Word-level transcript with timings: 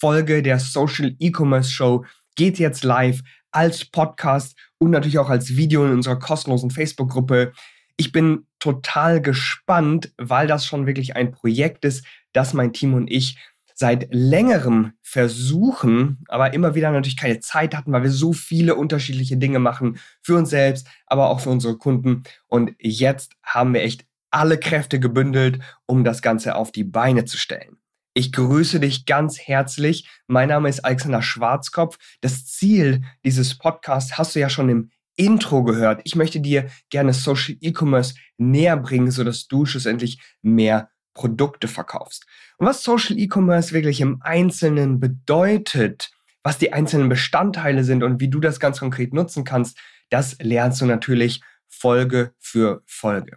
Folge 0.00 0.42
der 0.42 0.58
Social 0.58 1.14
E-Commerce 1.18 1.70
Show 1.70 2.04
geht 2.36 2.58
jetzt 2.58 2.84
live 2.84 3.20
als 3.50 3.84
Podcast 3.84 4.56
und 4.78 4.90
natürlich 4.90 5.18
auch 5.18 5.30
als 5.30 5.56
Video 5.56 5.84
in 5.84 5.92
unserer 5.92 6.18
kostenlosen 6.18 6.70
Facebook-Gruppe. 6.70 7.52
Ich 7.96 8.12
bin 8.12 8.46
total 8.60 9.20
gespannt, 9.20 10.12
weil 10.16 10.46
das 10.46 10.64
schon 10.64 10.86
wirklich 10.86 11.16
ein 11.16 11.32
Projekt 11.32 11.84
ist, 11.84 12.04
das 12.32 12.54
mein 12.54 12.72
Team 12.72 12.94
und 12.94 13.10
ich 13.10 13.38
seit 13.74 14.08
längerem 14.12 14.92
versuchen, 15.02 16.18
aber 16.28 16.52
immer 16.52 16.74
wieder 16.74 16.90
natürlich 16.90 17.16
keine 17.16 17.38
Zeit 17.40 17.76
hatten, 17.76 17.92
weil 17.92 18.02
wir 18.02 18.10
so 18.10 18.32
viele 18.32 18.74
unterschiedliche 18.74 19.36
Dinge 19.36 19.60
machen 19.60 19.98
für 20.20 20.36
uns 20.36 20.50
selbst, 20.50 20.88
aber 21.06 21.30
auch 21.30 21.40
für 21.40 21.50
unsere 21.50 21.78
Kunden. 21.78 22.24
Und 22.48 22.72
jetzt 22.78 23.32
haben 23.42 23.74
wir 23.74 23.82
echt 23.82 24.04
alle 24.30 24.58
Kräfte 24.58 24.98
gebündelt, 25.00 25.60
um 25.86 26.04
das 26.04 26.22
Ganze 26.22 26.56
auf 26.56 26.72
die 26.72 26.84
Beine 26.84 27.24
zu 27.24 27.38
stellen. 27.38 27.77
Ich 28.18 28.32
grüße 28.32 28.80
dich 28.80 29.06
ganz 29.06 29.38
herzlich. 29.38 30.08
Mein 30.26 30.48
Name 30.48 30.68
ist 30.68 30.84
Alexander 30.84 31.22
Schwarzkopf. 31.22 31.98
Das 32.20 32.46
Ziel 32.46 33.02
dieses 33.24 33.56
Podcasts 33.56 34.18
hast 34.18 34.34
du 34.34 34.40
ja 34.40 34.50
schon 34.50 34.68
im 34.68 34.90
Intro 35.14 35.62
gehört. 35.62 36.00
Ich 36.02 36.16
möchte 36.16 36.40
dir 36.40 36.68
gerne 36.90 37.12
Social 37.12 37.54
E-Commerce 37.60 38.16
näher 38.36 38.76
bringen, 38.76 39.12
sodass 39.12 39.46
du 39.46 39.66
schlussendlich 39.66 40.20
mehr 40.42 40.90
Produkte 41.14 41.68
verkaufst. 41.68 42.26
Und 42.56 42.66
was 42.66 42.82
Social 42.82 43.16
E-Commerce 43.16 43.72
wirklich 43.72 44.00
im 44.00 44.20
Einzelnen 44.20 44.98
bedeutet, 44.98 46.10
was 46.42 46.58
die 46.58 46.72
einzelnen 46.72 47.08
Bestandteile 47.08 47.84
sind 47.84 48.02
und 48.02 48.18
wie 48.18 48.30
du 48.30 48.40
das 48.40 48.58
ganz 48.58 48.80
konkret 48.80 49.14
nutzen 49.14 49.44
kannst, 49.44 49.78
das 50.10 50.36
lernst 50.40 50.80
du 50.80 50.86
natürlich 50.86 51.40
Folge 51.68 52.34
für 52.40 52.82
Folge. 52.84 53.36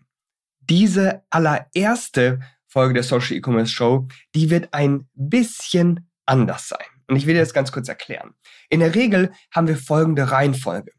Diese 0.60 1.22
allererste 1.30 2.40
Folge 2.72 2.94
der 2.94 3.04
Social 3.04 3.36
E-Commerce 3.36 3.72
Show, 3.72 4.08
die 4.34 4.50
wird 4.50 4.74
ein 4.74 5.10
bisschen 5.14 6.10
anders 6.26 6.70
sein. 6.70 6.88
Und 7.08 7.18
ich 7.18 7.28
will 7.28 7.34
dir 7.34 7.42
das 7.42 7.54
ganz 7.54 7.74
kurz 7.74 7.90
erklären. 7.90 8.32
In 8.70 8.80
der 8.80 8.96
Regel 8.96 9.32
haben 9.54 9.68
wir 9.68 9.76
folgende 9.76 10.32
Reihenfolge. 10.32 10.94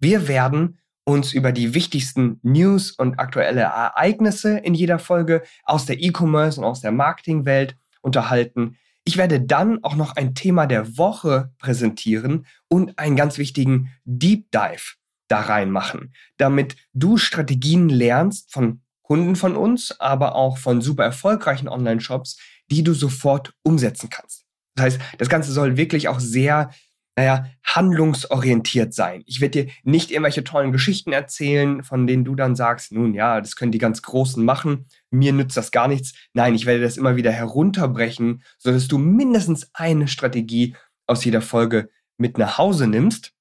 Wir 0.00 0.26
werden 0.26 0.80
uns 1.04 1.32
über 1.32 1.52
die 1.52 1.74
wichtigsten 1.74 2.40
News 2.42 2.90
und 2.90 3.20
aktuelle 3.20 3.60
Ereignisse 3.60 4.58
in 4.58 4.74
jeder 4.74 4.98
Folge 4.98 5.42
aus 5.62 5.86
der 5.86 6.00
E-Commerce 6.02 6.60
und 6.60 6.66
aus 6.66 6.80
der 6.80 6.90
Marketingwelt 6.90 7.76
unterhalten. 8.00 8.76
Ich 9.04 9.16
werde 9.16 9.40
dann 9.40 9.84
auch 9.84 9.94
noch 9.94 10.16
ein 10.16 10.34
Thema 10.34 10.66
der 10.66 10.96
Woche 10.98 11.52
präsentieren 11.58 12.46
und 12.68 12.98
einen 12.98 13.14
ganz 13.14 13.38
wichtigen 13.38 13.92
Deep 14.04 14.50
Dive 14.50 14.94
da 15.28 15.40
reinmachen, 15.40 16.12
damit 16.36 16.76
du 16.92 17.16
Strategien 17.16 17.88
lernst 17.88 18.52
von 18.52 18.80
Kunden 19.12 19.36
von 19.36 19.56
uns, 19.56 20.00
aber 20.00 20.36
auch 20.36 20.56
von 20.56 20.80
super 20.80 21.04
erfolgreichen 21.04 21.68
Online-Shops, 21.68 22.38
die 22.70 22.82
du 22.82 22.94
sofort 22.94 23.52
umsetzen 23.62 24.08
kannst. 24.08 24.46
Das 24.74 24.84
heißt, 24.86 25.00
das 25.18 25.28
Ganze 25.28 25.52
soll 25.52 25.76
wirklich 25.76 26.08
auch 26.08 26.18
sehr, 26.18 26.70
naja, 27.14 27.44
handlungsorientiert 27.62 28.94
sein. 28.94 29.22
Ich 29.26 29.42
werde 29.42 29.64
dir 29.64 29.72
nicht 29.82 30.10
irgendwelche 30.10 30.44
tollen 30.44 30.72
Geschichten 30.72 31.12
erzählen, 31.12 31.82
von 31.82 32.06
denen 32.06 32.24
du 32.24 32.34
dann 32.34 32.56
sagst, 32.56 32.92
nun 32.92 33.12
ja, 33.12 33.42
das 33.42 33.54
können 33.54 33.70
die 33.70 33.76
ganz 33.76 34.00
Großen 34.00 34.42
machen, 34.42 34.86
mir 35.10 35.34
nützt 35.34 35.58
das 35.58 35.72
gar 35.72 35.88
nichts. 35.88 36.14
Nein, 36.32 36.54
ich 36.54 36.64
werde 36.64 36.80
das 36.80 36.96
immer 36.96 37.14
wieder 37.14 37.32
herunterbrechen, 37.32 38.42
sodass 38.56 38.88
du 38.88 38.96
mindestens 38.96 39.68
eine 39.74 40.08
Strategie 40.08 40.74
aus 41.06 41.22
jeder 41.22 41.42
Folge 41.42 41.90
mit 42.16 42.38
nach 42.38 42.56
Hause 42.56 42.86
nimmst, 42.86 43.34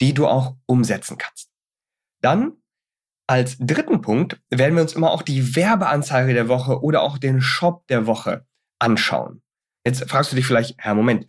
die 0.00 0.14
du 0.14 0.26
auch 0.26 0.56
umsetzen 0.64 1.18
kannst. 1.18 1.50
Dann 2.22 2.54
als 3.28 3.58
dritten 3.58 4.00
Punkt 4.00 4.40
werden 4.50 4.74
wir 4.74 4.82
uns 4.82 4.94
immer 4.94 5.10
auch 5.10 5.22
die 5.22 5.54
Werbeanzeige 5.54 6.32
der 6.32 6.48
Woche 6.48 6.82
oder 6.82 7.02
auch 7.02 7.18
den 7.18 7.42
Shop 7.42 7.86
der 7.88 8.06
Woche 8.06 8.46
anschauen. 8.78 9.42
Jetzt 9.86 10.08
fragst 10.08 10.32
du 10.32 10.36
dich 10.36 10.46
vielleicht, 10.46 10.76
Herr, 10.78 10.94
Moment, 10.94 11.26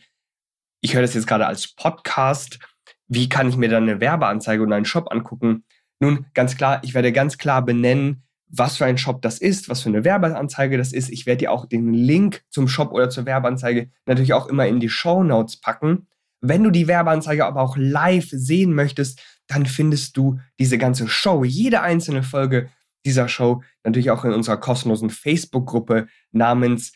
ich 0.82 0.94
höre 0.94 1.02
das 1.02 1.14
jetzt 1.14 1.28
gerade 1.28 1.46
als 1.46 1.76
Podcast. 1.76 2.60
Wie 3.08 3.28
kann 3.28 3.50
ich 3.50 3.58
mir 3.58 3.68
dann 3.68 3.84
eine 3.84 4.00
Werbeanzeige 4.00 4.64
oder 4.64 4.78
einen 4.78 4.86
Shop 4.86 5.12
angucken? 5.12 5.66
Nun, 6.00 6.28
ganz 6.34 6.56
klar, 6.56 6.80
ich 6.84 6.94
werde 6.94 7.12
ganz 7.12 7.38
klar 7.38 7.64
benennen, 7.66 8.24
was 8.48 8.78
für 8.78 8.86
ein 8.86 8.98
Shop 8.98 9.22
das 9.22 9.40
ist, 9.40 9.68
was 9.68 9.82
für 9.82 9.90
eine 9.90 10.06
Werbeanzeige 10.06 10.78
das 10.78 10.94
ist. 10.94 11.10
Ich 11.10 11.26
werde 11.26 11.40
dir 11.40 11.52
auch 11.52 11.66
den 11.66 11.94
Link 11.94 12.44
zum 12.50 12.70
Shop 12.70 12.94
oder 12.94 13.10
zur 13.10 13.26
Werbeanzeige 13.26 13.92
natürlich 14.06 14.34
auch 14.34 14.48
immer 14.48 14.68
in 14.68 14.80
die 14.80 14.90
Show 14.90 15.24
Notes 15.24 15.60
packen. 15.60 16.08
Wenn 16.40 16.64
du 16.64 16.72
die 16.72 16.88
Werbeanzeige 16.88 17.46
aber 17.46 17.62
auch 17.62 17.76
live 17.76 18.30
sehen 18.32 18.74
möchtest, 18.74 19.22
dann 19.50 19.66
findest 19.66 20.16
du 20.16 20.40
diese 20.60 20.78
ganze 20.78 21.08
Show, 21.08 21.44
jede 21.44 21.82
einzelne 21.82 22.24
Folge 22.24 22.70
dieser 23.06 23.28
Show 23.28 23.64
natürlich 23.84 24.12
auch 24.12 24.24
in 24.24 24.32
unserer 24.32 24.58
kostenlosen 24.58 25.10
Facebook-Gruppe 25.10 26.08
namens 26.32 26.94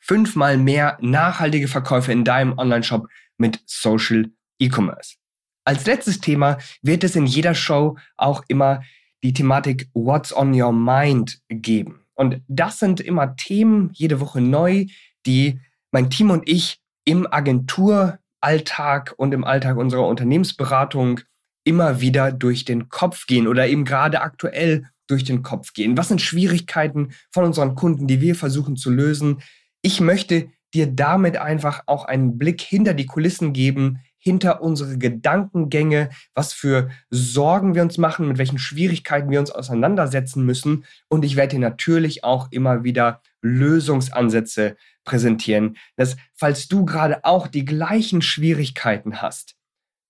fünfmal 0.00 0.56
mehr 0.56 0.98
nachhaltige 1.00 1.68
Verkäufe 1.68 2.12
in 2.12 2.24
deinem 2.24 2.58
Online-Shop 2.58 3.06
mit 3.36 3.62
Social 3.66 4.30
E-Commerce. 4.58 5.16
Als 5.64 5.84
letztes 5.86 6.20
Thema 6.20 6.58
wird 6.82 7.04
es 7.04 7.16
in 7.16 7.26
jeder 7.26 7.54
Show 7.54 7.98
auch 8.16 8.42
immer 8.48 8.82
die 9.22 9.34
Thematik 9.34 9.88
What's 9.92 10.34
on 10.34 10.58
Your 10.58 10.72
Mind 10.72 11.40
geben. 11.48 12.00
Und 12.14 12.40
das 12.48 12.78
sind 12.78 13.00
immer 13.00 13.36
Themen, 13.36 13.90
jede 13.92 14.20
Woche 14.20 14.40
neu, 14.40 14.86
die 15.26 15.60
mein 15.92 16.08
Team 16.08 16.30
und 16.30 16.48
ich 16.48 16.80
im 17.04 17.30
Agenturalltag 17.30 19.14
und 19.16 19.34
im 19.34 19.44
Alltag 19.44 19.76
unserer 19.76 20.06
Unternehmensberatung 20.06 21.20
immer 21.70 22.00
wieder 22.00 22.32
durch 22.32 22.64
den 22.64 22.88
Kopf 22.88 23.28
gehen 23.28 23.46
oder 23.46 23.68
eben 23.68 23.84
gerade 23.84 24.22
aktuell 24.22 24.88
durch 25.06 25.22
den 25.22 25.44
Kopf 25.44 25.72
gehen? 25.72 25.96
Was 25.96 26.08
sind 26.08 26.20
Schwierigkeiten 26.20 27.12
von 27.30 27.44
unseren 27.44 27.76
Kunden, 27.76 28.08
die 28.08 28.20
wir 28.20 28.34
versuchen 28.34 28.74
zu 28.74 28.90
lösen? 28.90 29.40
Ich 29.80 30.00
möchte 30.00 30.48
dir 30.74 30.88
damit 30.88 31.36
einfach 31.36 31.84
auch 31.86 32.06
einen 32.06 32.38
Blick 32.38 32.60
hinter 32.60 32.92
die 32.92 33.06
Kulissen 33.06 33.52
geben, 33.52 34.00
hinter 34.18 34.62
unsere 34.62 34.98
Gedankengänge, 34.98 36.10
was 36.34 36.52
für 36.52 36.90
Sorgen 37.08 37.76
wir 37.76 37.82
uns 37.82 37.98
machen, 37.98 38.26
mit 38.26 38.38
welchen 38.38 38.58
Schwierigkeiten 38.58 39.30
wir 39.30 39.38
uns 39.38 39.52
auseinandersetzen 39.52 40.44
müssen. 40.44 40.84
Und 41.08 41.24
ich 41.24 41.36
werde 41.36 41.54
dir 41.54 41.60
natürlich 41.60 42.24
auch 42.24 42.48
immer 42.50 42.82
wieder 42.82 43.22
Lösungsansätze 43.42 44.76
präsentieren, 45.04 45.76
dass 45.94 46.16
falls 46.34 46.66
du 46.66 46.84
gerade 46.84 47.24
auch 47.24 47.46
die 47.46 47.64
gleichen 47.64 48.22
Schwierigkeiten 48.22 49.22
hast, 49.22 49.54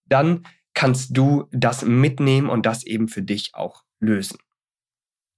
dann 0.07 0.45
kannst 0.75 1.17
du 1.17 1.47
das 1.51 1.85
mitnehmen 1.85 2.49
und 2.49 2.67
das 2.67 2.85
eben 2.85 3.09
für 3.09 3.23
dich 3.23 3.51
auch 3.55 3.83
lösen. 4.01 4.39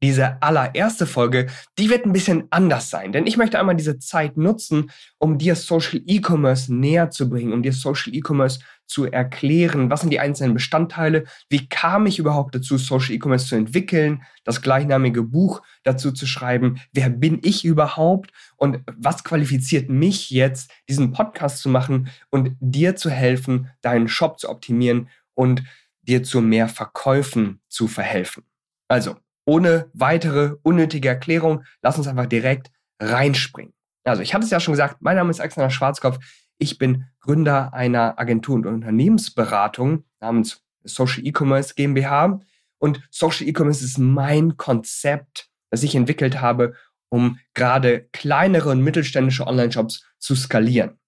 Diese 0.03 0.43
allererste 0.43 1.07
Folge, 1.07 1.47
die 1.79 1.89
wird 1.89 2.05
ein 2.05 2.13
bisschen 2.13 2.49
anders 2.51 2.91
sein, 2.91 3.13
denn 3.13 3.25
ich 3.25 3.37
möchte 3.37 3.61
einmal 3.61 3.77
diese 3.77 4.01
Zeit 4.01 4.37
nutzen, 4.37 4.91
um 5.19 5.39
dir 5.39 5.55
Social 5.55 6.01
E-Commerce 6.05 6.75
näher 6.75 7.11
zu 7.11 7.31
bringen, 7.31 7.53
um 7.53 7.63
dir 7.63 7.73
Social 7.73 8.13
E-Commerce 8.13 8.59
zu 8.93 9.07
erklären, 9.07 9.91
was 9.91 10.01
sind 10.01 10.11
die 10.11 10.19
einzelnen 10.19 10.55
Bestandteile, 10.55 11.25
wie 11.49 11.69
kam 11.69 12.07
ich 12.07 12.19
überhaupt 12.19 12.53
dazu, 12.53 12.79
Social 12.79 13.15
E-Commerce 13.15 13.47
zu 13.47 13.55
entwickeln, 13.55 14.23
das 14.43 14.61
gleichnamige 14.61 15.23
Buch 15.23 15.63
dazu 15.85 16.11
zu 16.11 16.27
schreiben, 16.27 16.81
wer 16.93 17.09
bin 17.09 17.39
ich 17.45 17.65
überhaupt? 17.65 18.33
Und 18.57 18.81
was 18.97 19.23
qualifiziert 19.23 19.89
mich 19.89 20.31
jetzt, 20.31 20.71
diesen 20.89 21.13
Podcast 21.13 21.59
zu 21.59 21.69
machen 21.69 22.09
und 22.29 22.57
dir 22.59 22.97
zu 22.97 23.09
helfen, 23.09 23.71
deinen 23.83 24.09
Shop 24.09 24.41
zu 24.41 24.49
optimieren 24.49 25.09
und 25.35 25.63
dir 26.03 26.23
zu 26.23 26.41
mehr 26.41 26.69
Verkäufen 26.69 27.61
zu 27.69 27.89
verhelfen. 27.89 28.45
Also, 28.89 29.17
ohne 29.45 29.91
weitere 29.93 30.57
unnötige 30.63 31.09
Erklärung, 31.09 31.65
lass 31.83 31.99
uns 31.99 32.07
einfach 32.07 32.27
direkt 32.27 32.71
reinspringen. 33.01 33.73
Also, 34.05 34.23
ich 34.23 34.35
hatte 34.35 34.45
es 34.45 34.51
ja 34.51 34.61
schon 34.61 34.73
gesagt, 34.73 34.97
mein 35.01 35.17
Name 35.17 35.31
ist 35.31 35.41
Alexander 35.41 35.71
Schwarzkopf. 35.71 36.19
Ich 36.59 36.79
bin 36.79 37.07
Gründer 37.21 37.73
einer 37.73 38.19
Agentur- 38.19 38.57
und 38.57 38.67
Unternehmensberatung 38.67 40.05
namens 40.21 40.63
Social 40.85 41.25
E-Commerce 41.27 41.75
GmbH. 41.75 42.41
Und 42.79 43.01
Social 43.11 43.47
E-Commerce 43.47 43.85
ist 43.85 43.99
mein 43.99 44.57
Konzept, 44.57 45.49
das 45.71 45.83
ich 45.83 45.95
entwickelt 45.95 46.41
habe, 46.41 46.75
um 47.09 47.39
gerade 47.55 48.09
kleinere 48.13 48.71
und 48.71 48.83
mittelständische 48.83 49.47
Online-Shops 49.47 50.05
zu 50.19 50.35
skalieren. 50.35 50.99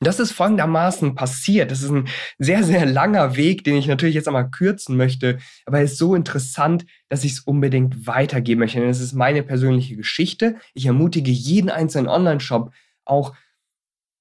Das 0.00 0.20
ist 0.20 0.32
folgendermaßen 0.32 1.14
passiert. 1.14 1.70
Das 1.70 1.82
ist 1.82 1.90
ein 1.90 2.08
sehr, 2.38 2.62
sehr 2.64 2.84
langer 2.84 3.36
Weg, 3.36 3.64
den 3.64 3.76
ich 3.76 3.86
natürlich 3.86 4.14
jetzt 4.14 4.28
einmal 4.28 4.50
kürzen 4.50 4.96
möchte, 4.96 5.38
aber 5.64 5.78
er 5.78 5.84
ist 5.84 5.96
so 5.96 6.14
interessant, 6.14 6.84
dass 7.08 7.24
ich 7.24 7.32
es 7.32 7.40
unbedingt 7.40 8.06
weitergeben 8.06 8.60
möchte. 8.60 8.78
Denn 8.78 8.90
es 8.90 9.00
ist 9.00 9.14
meine 9.14 9.42
persönliche 9.42 9.96
Geschichte. 9.96 10.56
Ich 10.74 10.86
ermutige 10.86 11.30
jeden 11.30 11.70
einzelnen 11.70 12.08
Online-Shop 12.08 12.72
auch 13.06 13.34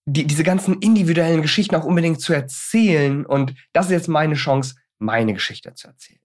die, 0.05 0.25
diese 0.25 0.43
ganzen 0.43 0.79
individuellen 0.79 1.41
Geschichten 1.41 1.75
auch 1.75 1.83
unbedingt 1.83 2.21
zu 2.21 2.31
erzählen. 2.31 3.25
Und 3.25 3.53
das 3.73 3.87
ist 3.87 3.91
jetzt 3.91 4.07
meine 4.07 4.35
Chance, 4.35 4.75
meine 4.97 5.33
Geschichte 5.33 5.73
zu 5.73 5.87
erzählen. 5.87 6.19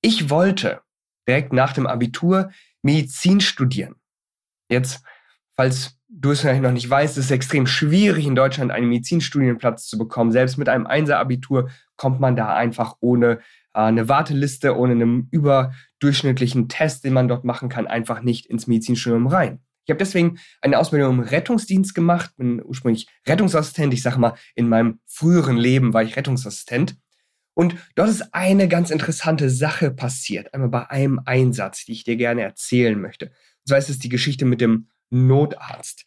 Ich 0.00 0.30
wollte 0.30 0.82
direkt 1.26 1.52
nach 1.52 1.72
dem 1.72 1.88
Abitur 1.88 2.52
Medizin 2.82 3.40
studieren. 3.40 3.96
Jetzt, 4.70 5.02
falls 5.56 5.95
du 6.08 6.30
es 6.30 6.40
vielleicht 6.40 6.62
noch 6.62 6.72
nicht 6.72 6.88
weißt, 6.88 7.18
ist 7.18 7.26
es 7.26 7.30
extrem 7.30 7.66
schwierig, 7.66 8.26
in 8.26 8.34
Deutschland 8.34 8.70
einen 8.70 8.88
Medizinstudienplatz 8.88 9.86
zu 9.86 9.98
bekommen. 9.98 10.32
Selbst 10.32 10.56
mit 10.56 10.68
einem 10.68 10.86
Einser-Abitur 10.86 11.70
kommt 11.96 12.20
man 12.20 12.36
da 12.36 12.54
einfach 12.54 12.96
ohne 13.00 13.40
äh, 13.74 13.80
eine 13.80 14.08
Warteliste, 14.08 14.76
ohne 14.76 14.92
einen 14.92 15.28
überdurchschnittlichen 15.30 16.68
Test, 16.68 17.04
den 17.04 17.12
man 17.12 17.28
dort 17.28 17.44
machen 17.44 17.68
kann, 17.68 17.86
einfach 17.86 18.22
nicht 18.22 18.46
ins 18.46 18.66
Medizinstudium 18.66 19.26
rein. 19.26 19.60
Ich 19.84 19.90
habe 19.90 19.98
deswegen 19.98 20.38
eine 20.60 20.78
Ausbildung 20.78 21.14
im 21.14 21.20
Rettungsdienst 21.20 21.94
gemacht, 21.94 22.32
bin 22.36 22.60
ursprünglich 22.64 23.06
Rettungsassistent. 23.26 23.94
Ich 23.94 24.02
sage 24.02 24.18
mal, 24.18 24.34
in 24.56 24.68
meinem 24.68 24.98
früheren 25.06 25.56
Leben 25.56 25.92
war 25.92 26.02
ich 26.02 26.16
Rettungsassistent. 26.16 26.96
Und 27.54 27.76
dort 27.94 28.10
ist 28.10 28.34
eine 28.34 28.68
ganz 28.68 28.90
interessante 28.90 29.48
Sache 29.48 29.90
passiert, 29.90 30.52
einmal 30.52 30.68
bei 30.68 30.90
einem 30.90 31.20
Einsatz, 31.24 31.84
die 31.84 31.92
ich 31.92 32.04
dir 32.04 32.16
gerne 32.16 32.42
erzählen 32.42 33.00
möchte. 33.00 33.26
Und 33.26 33.68
zwar 33.68 33.78
ist 33.78 33.88
es 33.88 33.98
die 33.98 34.08
Geschichte 34.08 34.44
mit 34.44 34.60
dem 34.60 34.88
Notarzt. 35.10 36.06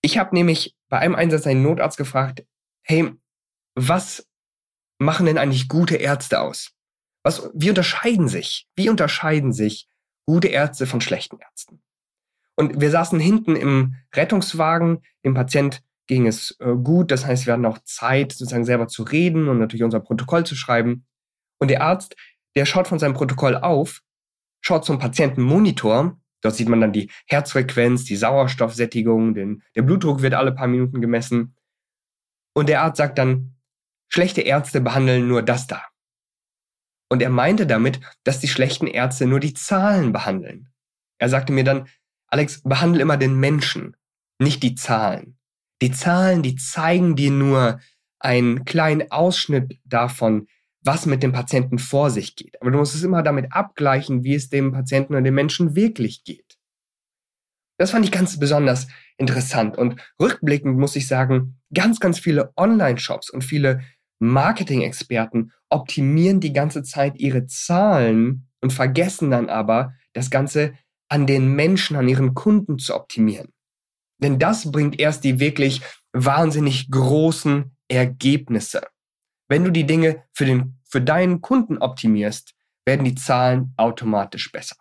Ich 0.00 0.18
habe 0.18 0.34
nämlich 0.34 0.76
bei 0.88 0.98
einem 0.98 1.14
Einsatz 1.14 1.46
einen 1.46 1.62
Notarzt 1.62 1.98
gefragt, 1.98 2.44
hey, 2.82 3.12
was 3.74 4.26
machen 4.98 5.26
denn 5.26 5.38
eigentlich 5.38 5.68
gute 5.68 5.96
Ärzte 5.96 6.40
aus? 6.40 6.72
Was, 7.22 7.50
wie 7.54 7.68
unterscheiden 7.68 8.28
sich, 8.28 8.66
wie 8.76 8.88
unterscheiden 8.88 9.52
sich 9.52 9.88
gute 10.26 10.48
Ärzte 10.48 10.86
von 10.86 11.00
schlechten 11.00 11.38
Ärzten? 11.38 11.82
Und 12.56 12.80
wir 12.80 12.90
saßen 12.90 13.20
hinten 13.20 13.54
im 13.54 13.96
Rettungswagen, 14.14 15.02
dem 15.24 15.34
Patient 15.34 15.82
ging 16.08 16.26
es 16.26 16.56
äh, 16.58 16.74
gut, 16.74 17.10
das 17.10 17.24
heißt, 17.24 17.46
wir 17.46 17.52
hatten 17.52 17.66
auch 17.66 17.78
Zeit, 17.84 18.32
sozusagen 18.32 18.64
selber 18.64 18.88
zu 18.88 19.04
reden 19.04 19.48
und 19.48 19.58
natürlich 19.58 19.84
unser 19.84 20.00
Protokoll 20.00 20.44
zu 20.44 20.56
schreiben. 20.56 21.06
Und 21.58 21.68
der 21.68 21.82
Arzt, 21.82 22.16
der 22.56 22.64
schaut 22.64 22.88
von 22.88 22.98
seinem 22.98 23.14
Protokoll 23.14 23.56
auf, 23.56 24.00
schaut 24.60 24.84
zum 24.84 24.98
Patientenmonitor, 24.98 26.18
dort 26.42 26.54
sieht 26.54 26.68
man 26.68 26.80
dann 26.80 26.92
die 26.92 27.10
Herzfrequenz, 27.26 28.04
die 28.04 28.16
Sauerstoffsättigung, 28.16 29.34
den, 29.34 29.62
der 29.74 29.82
Blutdruck 29.82 30.22
wird 30.22 30.34
alle 30.34 30.52
paar 30.52 30.68
Minuten 30.68 31.00
gemessen. 31.00 31.56
Und 32.54 32.68
der 32.68 32.82
Arzt 32.82 32.98
sagt 32.98 33.18
dann, 33.18 33.56
schlechte 34.08 34.40
Ärzte 34.40 34.80
behandeln 34.80 35.28
nur 35.28 35.42
das 35.42 35.66
da. 35.66 35.84
Und 37.10 37.22
er 37.22 37.30
meinte 37.30 37.66
damit, 37.66 38.00
dass 38.24 38.40
die 38.40 38.48
schlechten 38.48 38.86
Ärzte 38.86 39.26
nur 39.26 39.40
die 39.40 39.54
Zahlen 39.54 40.12
behandeln. 40.12 40.68
Er 41.18 41.28
sagte 41.28 41.52
mir 41.52 41.64
dann, 41.64 41.88
Alex, 42.28 42.62
behandle 42.62 43.02
immer 43.02 43.16
den 43.16 43.38
Menschen, 43.40 43.96
nicht 44.38 44.62
die 44.62 44.74
Zahlen. 44.74 45.38
Die 45.80 45.90
Zahlen, 45.92 46.42
die 46.42 46.56
zeigen 46.56 47.16
dir 47.16 47.30
nur 47.30 47.80
einen 48.18 48.64
kleinen 48.64 49.10
Ausschnitt 49.10 49.78
davon, 49.84 50.48
was 50.88 51.04
mit 51.04 51.22
dem 51.22 51.32
Patienten 51.32 51.78
vor 51.78 52.08
sich 52.08 52.34
geht. 52.34 52.58
Aber 52.62 52.70
du 52.70 52.78
musst 52.78 52.94
es 52.94 53.02
immer 53.02 53.22
damit 53.22 53.52
abgleichen, 53.52 54.24
wie 54.24 54.34
es 54.34 54.48
dem 54.48 54.72
Patienten 54.72 55.12
oder 55.12 55.20
dem 55.20 55.34
Menschen 55.34 55.76
wirklich 55.76 56.24
geht. 56.24 56.58
Das 57.76 57.90
fand 57.90 58.06
ich 58.06 58.10
ganz 58.10 58.38
besonders 58.38 58.88
interessant. 59.18 59.76
Und 59.76 60.00
rückblickend 60.18 60.78
muss 60.78 60.96
ich 60.96 61.06
sagen, 61.06 61.60
ganz, 61.74 62.00
ganz 62.00 62.18
viele 62.18 62.54
Online-Shops 62.56 63.28
und 63.28 63.44
viele 63.44 63.82
Marketing-Experten 64.18 65.52
optimieren 65.68 66.40
die 66.40 66.54
ganze 66.54 66.82
Zeit 66.82 67.18
ihre 67.18 67.46
Zahlen 67.46 68.48
und 68.62 68.72
vergessen 68.72 69.30
dann 69.30 69.50
aber, 69.50 69.92
das 70.14 70.30
Ganze 70.30 70.72
an 71.10 71.26
den 71.26 71.54
Menschen, 71.54 71.96
an 71.96 72.08
ihren 72.08 72.32
Kunden 72.32 72.78
zu 72.78 72.94
optimieren. 72.94 73.52
Denn 74.22 74.38
das 74.38 74.72
bringt 74.72 74.98
erst 74.98 75.22
die 75.22 75.38
wirklich 75.38 75.82
wahnsinnig 76.14 76.90
großen 76.90 77.76
Ergebnisse. 77.88 78.80
Wenn 79.48 79.64
du 79.64 79.70
die 79.70 79.84
Dinge 79.84 80.24
für, 80.32 80.46
den, 80.46 80.77
für 80.88 81.00
deinen 81.00 81.40
Kunden 81.40 81.78
optimierst, 81.78 82.54
werden 82.84 83.04
die 83.04 83.14
Zahlen 83.14 83.74
automatisch 83.76 84.50
besser. 84.50 84.76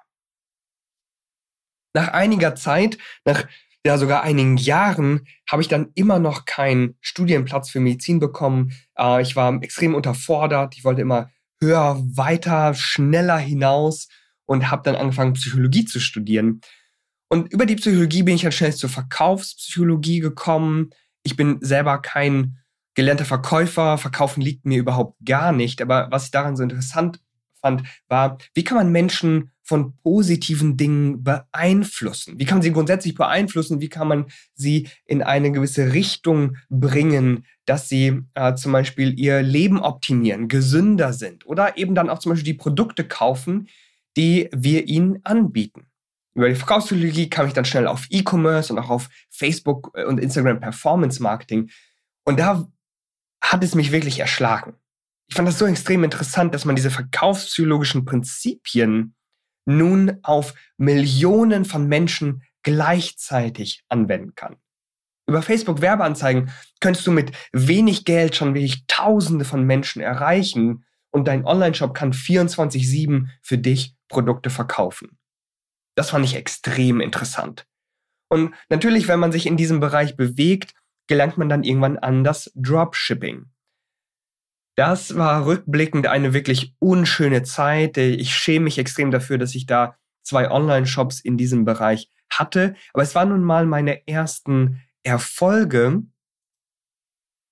Nach 1.93 2.09
einiger 2.09 2.55
Zeit, 2.55 2.97
nach 3.25 3.45
ja 3.85 3.97
sogar 3.97 4.21
einigen 4.23 4.57
Jahren, 4.57 5.27
habe 5.49 5.61
ich 5.61 5.67
dann 5.67 5.91
immer 5.95 6.19
noch 6.19 6.45
keinen 6.45 6.97
Studienplatz 7.01 7.69
für 7.69 7.79
Medizin 7.79 8.19
bekommen. 8.19 8.73
Äh, 8.97 9.21
ich 9.21 9.35
war 9.35 9.61
extrem 9.61 9.95
unterfordert. 9.95 10.75
Ich 10.77 10.83
wollte 10.83 11.01
immer 11.01 11.29
höher, 11.61 11.97
weiter, 12.13 12.73
schneller 12.73 13.37
hinaus 13.37 14.09
und 14.45 14.69
habe 14.69 14.83
dann 14.83 14.95
angefangen, 14.95 15.33
Psychologie 15.33 15.85
zu 15.85 15.99
studieren. 15.99 16.61
Und 17.29 17.51
über 17.51 17.65
die 17.65 17.75
Psychologie 17.75 18.23
bin 18.23 18.35
ich 18.35 18.43
dann 18.43 18.51
schnell 18.51 18.73
zur 18.73 18.89
Verkaufspsychologie 18.89 20.19
gekommen. 20.19 20.91
Ich 21.23 21.35
bin 21.35 21.57
selber 21.61 22.01
kein 22.01 22.59
gelernter 22.97 23.25
Verkäufer. 23.25 23.99
Verkaufen 23.99 24.41
liegt 24.41 24.65
mir 24.65 24.79
überhaupt 24.79 25.17
gar 25.23 25.51
nicht. 25.51 25.83
Aber 25.83 26.07
was 26.09 26.25
ich 26.25 26.31
daran 26.31 26.57
so 26.57 26.63
interessant 26.63 27.19
fand, 27.61 27.83
war, 28.07 28.39
wie 28.55 28.63
kann 28.63 28.75
man 28.75 28.91
Menschen 28.91 29.51
von 29.61 29.95
positiven 29.97 30.77
Dingen 30.77 31.23
beeinflussen? 31.23 32.39
Wie 32.39 32.45
kann 32.45 32.57
man 32.57 32.63
sie 32.63 32.71
grundsätzlich 32.73 33.13
beeinflussen? 33.13 33.81
Wie 33.81 33.89
kann 33.89 34.07
man 34.07 34.25
sie 34.55 34.89
in 35.05 35.21
eine 35.21 35.51
gewisse 35.51 35.93
Richtung 35.93 36.57
bringen, 36.69 37.45
dass 37.65 37.87
sie 37.87 38.23
äh, 38.33 38.55
zum 38.55 38.71
Beispiel 38.71 39.19
ihr 39.19 39.43
Leben 39.43 39.79
optimieren, 39.79 40.47
gesünder 40.47 41.13
sind 41.13 41.45
oder 41.45 41.77
eben 41.77 41.93
dann 41.93 42.09
auch 42.09 42.17
zum 42.17 42.31
Beispiel 42.31 42.51
die 42.51 42.57
Produkte 42.57 43.07
kaufen, 43.07 43.67
die 44.15 44.49
wir 44.55 44.87
ihnen 44.87 45.19
anbieten. 45.23 45.85
Über 46.33 46.49
die 46.49 46.55
Verkaufspsychologie 46.55 47.29
kam 47.29 47.45
ich 47.45 47.53
dann 47.53 47.65
schnell 47.65 47.85
auf 47.85 48.07
E-Commerce 48.09 48.73
und 48.73 48.79
auch 48.79 48.89
auf 48.89 49.09
Facebook 49.29 49.91
äh, 49.93 50.05
und 50.05 50.19
Instagram 50.19 50.59
Performance 50.59 51.21
Marketing. 51.21 51.69
Und 52.23 52.39
da 52.39 52.67
hat 53.41 53.63
es 53.63 53.75
mich 53.75 53.91
wirklich 53.91 54.19
erschlagen. 54.19 54.75
Ich 55.29 55.35
fand 55.35 55.47
das 55.47 55.59
so 55.59 55.65
extrem 55.65 56.03
interessant, 56.03 56.53
dass 56.53 56.65
man 56.65 56.75
diese 56.75 56.91
verkaufspsychologischen 56.91 58.05
Prinzipien 58.05 59.15
nun 59.65 60.19
auf 60.23 60.53
Millionen 60.77 61.65
von 61.65 61.87
Menschen 61.87 62.43
gleichzeitig 62.63 63.83
anwenden 63.89 64.35
kann. 64.35 64.57
Über 65.27 65.41
Facebook 65.41 65.81
Werbeanzeigen 65.81 66.51
könntest 66.79 67.05
du 67.05 67.11
mit 67.11 67.33
wenig 67.51 68.05
Geld 68.05 68.35
schon 68.35 68.53
wirklich 68.53 68.85
Tausende 68.87 69.43
von 69.43 69.65
Menschen 69.65 70.01
erreichen 70.01 70.85
und 71.11 71.27
dein 71.27 71.45
Online-Shop 71.45 71.93
kann 71.93 72.13
24/7 72.13 73.29
für 73.41 73.57
dich 73.57 73.95
Produkte 74.07 74.49
verkaufen. 74.49 75.17
Das 75.95 76.11
fand 76.11 76.23
ich 76.23 76.35
extrem 76.35 77.01
interessant. 77.01 77.65
Und 78.29 78.53
natürlich, 78.69 79.07
wenn 79.07 79.19
man 79.19 79.31
sich 79.31 79.45
in 79.45 79.57
diesem 79.57 79.79
Bereich 79.79 80.15
bewegt, 80.15 80.73
gelangt 81.07 81.37
man 81.37 81.49
dann 81.49 81.63
irgendwann 81.63 81.97
an 81.97 82.23
das 82.23 82.51
Dropshipping. 82.55 83.45
Das 84.75 85.15
war 85.15 85.45
rückblickend 85.45 86.05
eine 86.05 86.33
wirklich 86.33 86.75
unschöne 86.79 87.43
Zeit. 87.43 87.97
Ich 87.97 88.35
schäme 88.35 88.65
mich 88.65 88.77
extrem 88.77 89.09
dafür, 89.09 89.37
dass 89.37 89.55
ich 89.55 89.65
da 89.65 89.95
zwei 90.23 90.51
Online-Shops 90.51 91.19
in 91.19 91.37
diesem 91.37 91.65
Bereich 91.65 92.11
hatte. 92.29 92.75
Aber 92.93 93.01
es 93.01 93.15
waren 93.15 93.29
nun 93.29 93.43
mal 93.43 93.65
meine 93.65 94.07
ersten 94.07 94.81
Erfolge, 95.03 96.03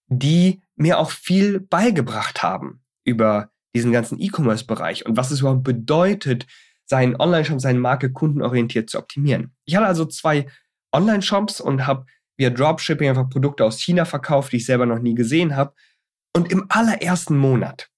die 0.07 0.62
mir 0.75 1.00
auch 1.00 1.09
viel 1.09 1.59
beigebracht 1.62 2.43
haben 2.43 2.83
über 3.05 3.50
diesen 3.74 3.91
ganzen 3.91 4.19
E-Commerce-Bereich 4.19 5.05
und 5.05 5.17
was 5.17 5.31
es 5.31 5.39
überhaupt 5.39 5.63
bedeutet, 5.63 6.45
seinen 6.85 7.15
Online-Shop, 7.15 7.59
seine 7.59 7.79
Marke 7.79 8.12
kundenorientiert 8.12 8.89
zu 8.89 9.00
optimieren. 9.00 9.55
Ich 9.65 9.75
hatte 9.75 9.88
also 9.88 10.05
zwei 10.05 10.47
Online-Shops 10.91 11.59
und 11.59 11.88
habe 11.88 12.05
via 12.38 12.50
Dropshipping 12.50 13.10
einfach 13.10 13.30
Produkte 13.30 13.65
aus 13.65 13.80
China 13.80 14.06
verkauft, 14.06 14.51
die 14.51 14.58
ich 14.58 14.65
selber 14.65 14.86
noch 14.86 15.00
nie 15.00 15.15
gesehen 15.15 15.56
habe. 15.56 15.74
Und 16.36 16.51
im 16.51 16.65
allerersten 16.70 17.38
Monat, 17.38 17.89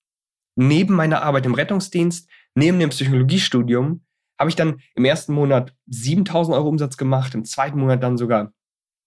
neben 0.55 0.93
meiner 0.93 1.23
Arbeit 1.23 1.45
im 1.45 1.53
Rettungsdienst, 1.53 2.29
neben 2.55 2.79
dem 2.79 2.89
Psychologiestudium, 2.89 4.03
habe 4.39 4.49
ich 4.49 4.55
dann 4.55 4.81
im 4.95 5.05
ersten 5.05 5.33
Monat 5.33 5.73
7000 5.87 6.55
Euro 6.55 6.69
Umsatz 6.69 6.97
gemacht, 6.97 7.33
im 7.33 7.45
zweiten 7.45 7.79
Monat 7.79 8.03
dann 8.03 8.17
sogar, 8.17 8.53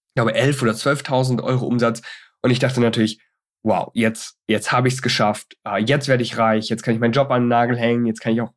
ich 0.08 0.14
glaube, 0.16 0.34
11 0.34 0.62
oder 0.62 0.72
12.000 0.72 1.42
Euro 1.42 1.66
Umsatz. 1.66 2.02
Und 2.42 2.50
ich 2.50 2.58
dachte 2.58 2.80
natürlich, 2.80 3.20
wow, 3.62 3.90
jetzt, 3.94 4.38
jetzt 4.48 4.72
habe 4.72 4.88
ich 4.88 4.94
es 4.94 5.02
geschafft, 5.02 5.56
uh, 5.68 5.76
jetzt 5.76 6.08
werde 6.08 6.22
ich 6.22 6.38
reich, 6.38 6.68
jetzt 6.68 6.82
kann 6.82 6.94
ich 6.94 7.00
meinen 7.00 7.12
Job 7.12 7.30
an 7.30 7.42
den 7.42 7.48
Nagel 7.48 7.78
hängen, 7.78 8.06
jetzt 8.06 8.20
kann 8.20 8.32
ich 8.32 8.40
auch 8.40 8.52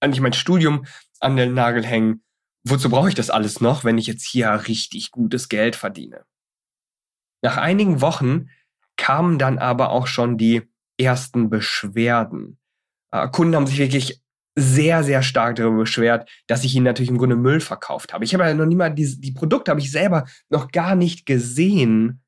eigentlich 0.00 0.20
mein 0.20 0.32
Studium 0.32 0.86
an 1.20 1.36
den 1.36 1.54
Nagel 1.54 1.84
hängen. 1.84 2.23
Wozu 2.66 2.88
brauche 2.88 3.08
ich 3.08 3.14
das 3.14 3.30
alles 3.30 3.60
noch, 3.60 3.84
wenn 3.84 3.98
ich 3.98 4.06
jetzt 4.06 4.24
hier 4.24 4.50
richtig 4.66 5.10
gutes 5.10 5.48
Geld 5.48 5.76
verdiene? 5.76 6.24
Nach 7.42 7.58
einigen 7.58 8.00
Wochen 8.00 8.48
kamen 8.96 9.38
dann 9.38 9.58
aber 9.58 9.90
auch 9.90 10.06
schon 10.06 10.38
die 10.38 10.62
ersten 10.98 11.50
Beschwerden. 11.50 12.58
Uh, 13.14 13.28
Kunden 13.28 13.54
haben 13.54 13.66
sich 13.66 13.78
wirklich 13.78 14.22
sehr, 14.56 15.02
sehr 15.02 15.22
stark 15.22 15.56
darüber 15.56 15.78
beschwert, 15.78 16.30
dass 16.46 16.64
ich 16.64 16.74
ihnen 16.74 16.84
natürlich 16.84 17.10
im 17.10 17.18
Grunde 17.18 17.36
Müll 17.36 17.60
verkauft 17.60 18.12
habe. 18.12 18.24
Ich 18.24 18.32
habe 18.34 18.44
ja 18.44 18.54
noch 18.54 18.66
nie 18.66 18.76
mal 18.76 18.94
die, 18.94 19.20
die 19.20 19.32
Produkte 19.32 19.70
habe 19.70 19.80
ich 19.80 19.90
selber 19.90 20.26
noch 20.48 20.70
gar 20.70 20.94
nicht 20.94 21.26
gesehen, 21.26 22.22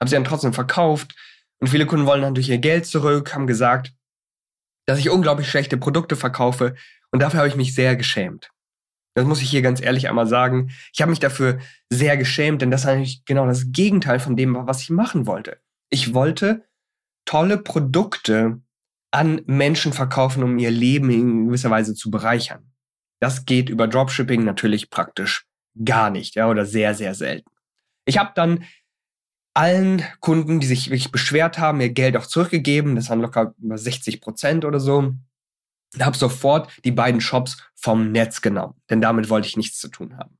habe 0.00 0.10
sie 0.10 0.16
dann 0.16 0.24
trotzdem 0.24 0.52
verkauft 0.52 1.14
und 1.60 1.68
viele 1.68 1.86
Kunden 1.86 2.06
wollen 2.06 2.22
natürlich 2.22 2.50
ihr 2.50 2.58
Geld 2.58 2.86
zurück, 2.86 3.34
haben 3.34 3.46
gesagt, 3.46 3.94
dass 4.86 4.98
ich 4.98 5.10
unglaublich 5.10 5.48
schlechte 5.48 5.76
Produkte 5.76 6.16
verkaufe 6.16 6.74
und 7.12 7.22
dafür 7.22 7.38
habe 7.38 7.48
ich 7.48 7.56
mich 7.56 7.74
sehr 7.74 7.96
geschämt. 7.96 8.50
Das 9.14 9.26
muss 9.26 9.42
ich 9.42 9.50
hier 9.50 9.62
ganz 9.62 9.80
ehrlich 9.80 10.08
einmal 10.08 10.26
sagen. 10.26 10.70
Ich 10.92 11.00
habe 11.00 11.10
mich 11.10 11.18
dafür 11.18 11.58
sehr 11.88 12.16
geschämt, 12.16 12.62
denn 12.62 12.70
das 12.70 12.82
ist 12.82 12.86
eigentlich 12.86 13.24
genau 13.24 13.46
das 13.46 13.72
Gegenteil 13.72 14.20
von 14.20 14.36
dem, 14.36 14.54
was 14.66 14.82
ich 14.82 14.90
machen 14.90 15.26
wollte. 15.26 15.58
Ich 15.90 16.14
wollte 16.14 16.64
tolle 17.24 17.58
Produkte 17.58 18.60
an 19.10 19.42
Menschen 19.46 19.92
verkaufen, 19.92 20.42
um 20.42 20.58
ihr 20.58 20.70
Leben 20.70 21.10
in 21.10 21.46
gewisser 21.46 21.70
Weise 21.70 21.94
zu 21.94 22.10
bereichern. 22.10 22.70
Das 23.20 23.44
geht 23.44 23.68
über 23.68 23.88
Dropshipping 23.88 24.44
natürlich 24.44 24.90
praktisch 24.90 25.46
gar 25.84 26.10
nicht, 26.10 26.36
ja, 26.36 26.48
oder 26.48 26.64
sehr, 26.64 26.94
sehr 26.94 27.14
selten. 27.14 27.50
Ich 28.04 28.18
habe 28.18 28.32
dann 28.34 28.64
allen 29.54 30.02
Kunden, 30.20 30.60
die 30.60 30.66
sich 30.66 30.86
wirklich 30.90 31.10
beschwert 31.10 31.58
haben, 31.58 31.80
ihr 31.80 31.90
Geld 31.90 32.16
auch 32.16 32.26
zurückgegeben. 32.26 32.94
Das 32.96 33.10
waren 33.10 33.20
locker 33.20 33.54
über 33.60 33.76
60 33.76 34.20
Prozent 34.20 34.64
oder 34.64 34.80
so. 34.80 35.14
Und 35.94 36.04
habe 36.04 36.16
sofort 36.16 36.70
die 36.84 36.92
beiden 36.92 37.20
Shops 37.20 37.62
vom 37.74 38.12
Netz 38.12 38.40
genommen, 38.40 38.74
denn 38.90 39.00
damit 39.00 39.28
wollte 39.28 39.48
ich 39.48 39.56
nichts 39.56 39.78
zu 39.78 39.88
tun 39.88 40.16
haben. 40.16 40.38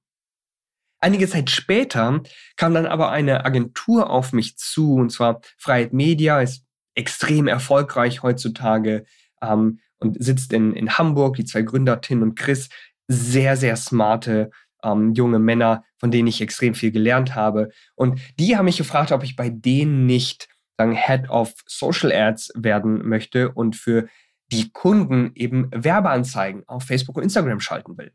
Einige 1.01 1.29
Zeit 1.29 1.49
später 1.49 2.23
kam 2.57 2.75
dann 2.75 2.87
aber 2.87 3.11
eine 3.11 3.45
Agentur 3.47 4.11
auf 4.11 4.33
mich 4.33 4.59
zu, 4.59 4.97
und 4.97 5.11
zwar 5.11 5.41
Freiheit 5.57 5.95
Media, 5.95 6.41
ist 6.41 6.65
extrem 6.95 7.49
erfolgreich 7.49 8.23
heutzutage 8.23 9.05
ähm, 9.41 9.81
und 9.99 10.23
sitzt 10.23 10.53
in, 10.53 10.75
in 10.75 10.99
Hamburg. 10.99 11.37
Die 11.37 11.47
zwei 11.47 11.63
Gründer, 11.63 12.03
Tim 12.03 12.21
und 12.23 12.35
Chris, 12.35 12.69
sehr, 13.09 13.57
sehr 13.57 13.77
smarte 13.77 14.51
ähm, 14.85 15.15
junge 15.15 15.39
Männer, 15.39 15.85
von 15.99 16.11
denen 16.11 16.29
ich 16.29 16.43
extrem 16.43 16.75
viel 16.75 16.91
gelernt 16.91 17.35
habe. 17.35 17.71
Und 17.95 18.21
die 18.39 18.57
haben 18.57 18.67
mich 18.67 18.79
gefragt, 18.79 19.11
ob 19.11 19.25
ich 19.25 19.37
bei 19.37 19.49
denen 19.49 20.05
nicht 20.05 20.49
sagen, 20.79 20.93
Head 20.93 21.31
of 21.31 21.55
Social 21.67 22.13
Ads 22.13 22.53
werden 22.57 23.09
möchte 23.09 23.51
und 23.51 23.77
für 23.77 24.09
die 24.53 24.71
Kunden 24.73 25.33
eben 25.35 25.69
Werbeanzeigen 25.73 26.65
auf 26.67 26.85
Facebook 26.85 27.17
und 27.17 27.23
Instagram 27.23 27.61
schalten 27.61 27.97
will. 27.99 28.13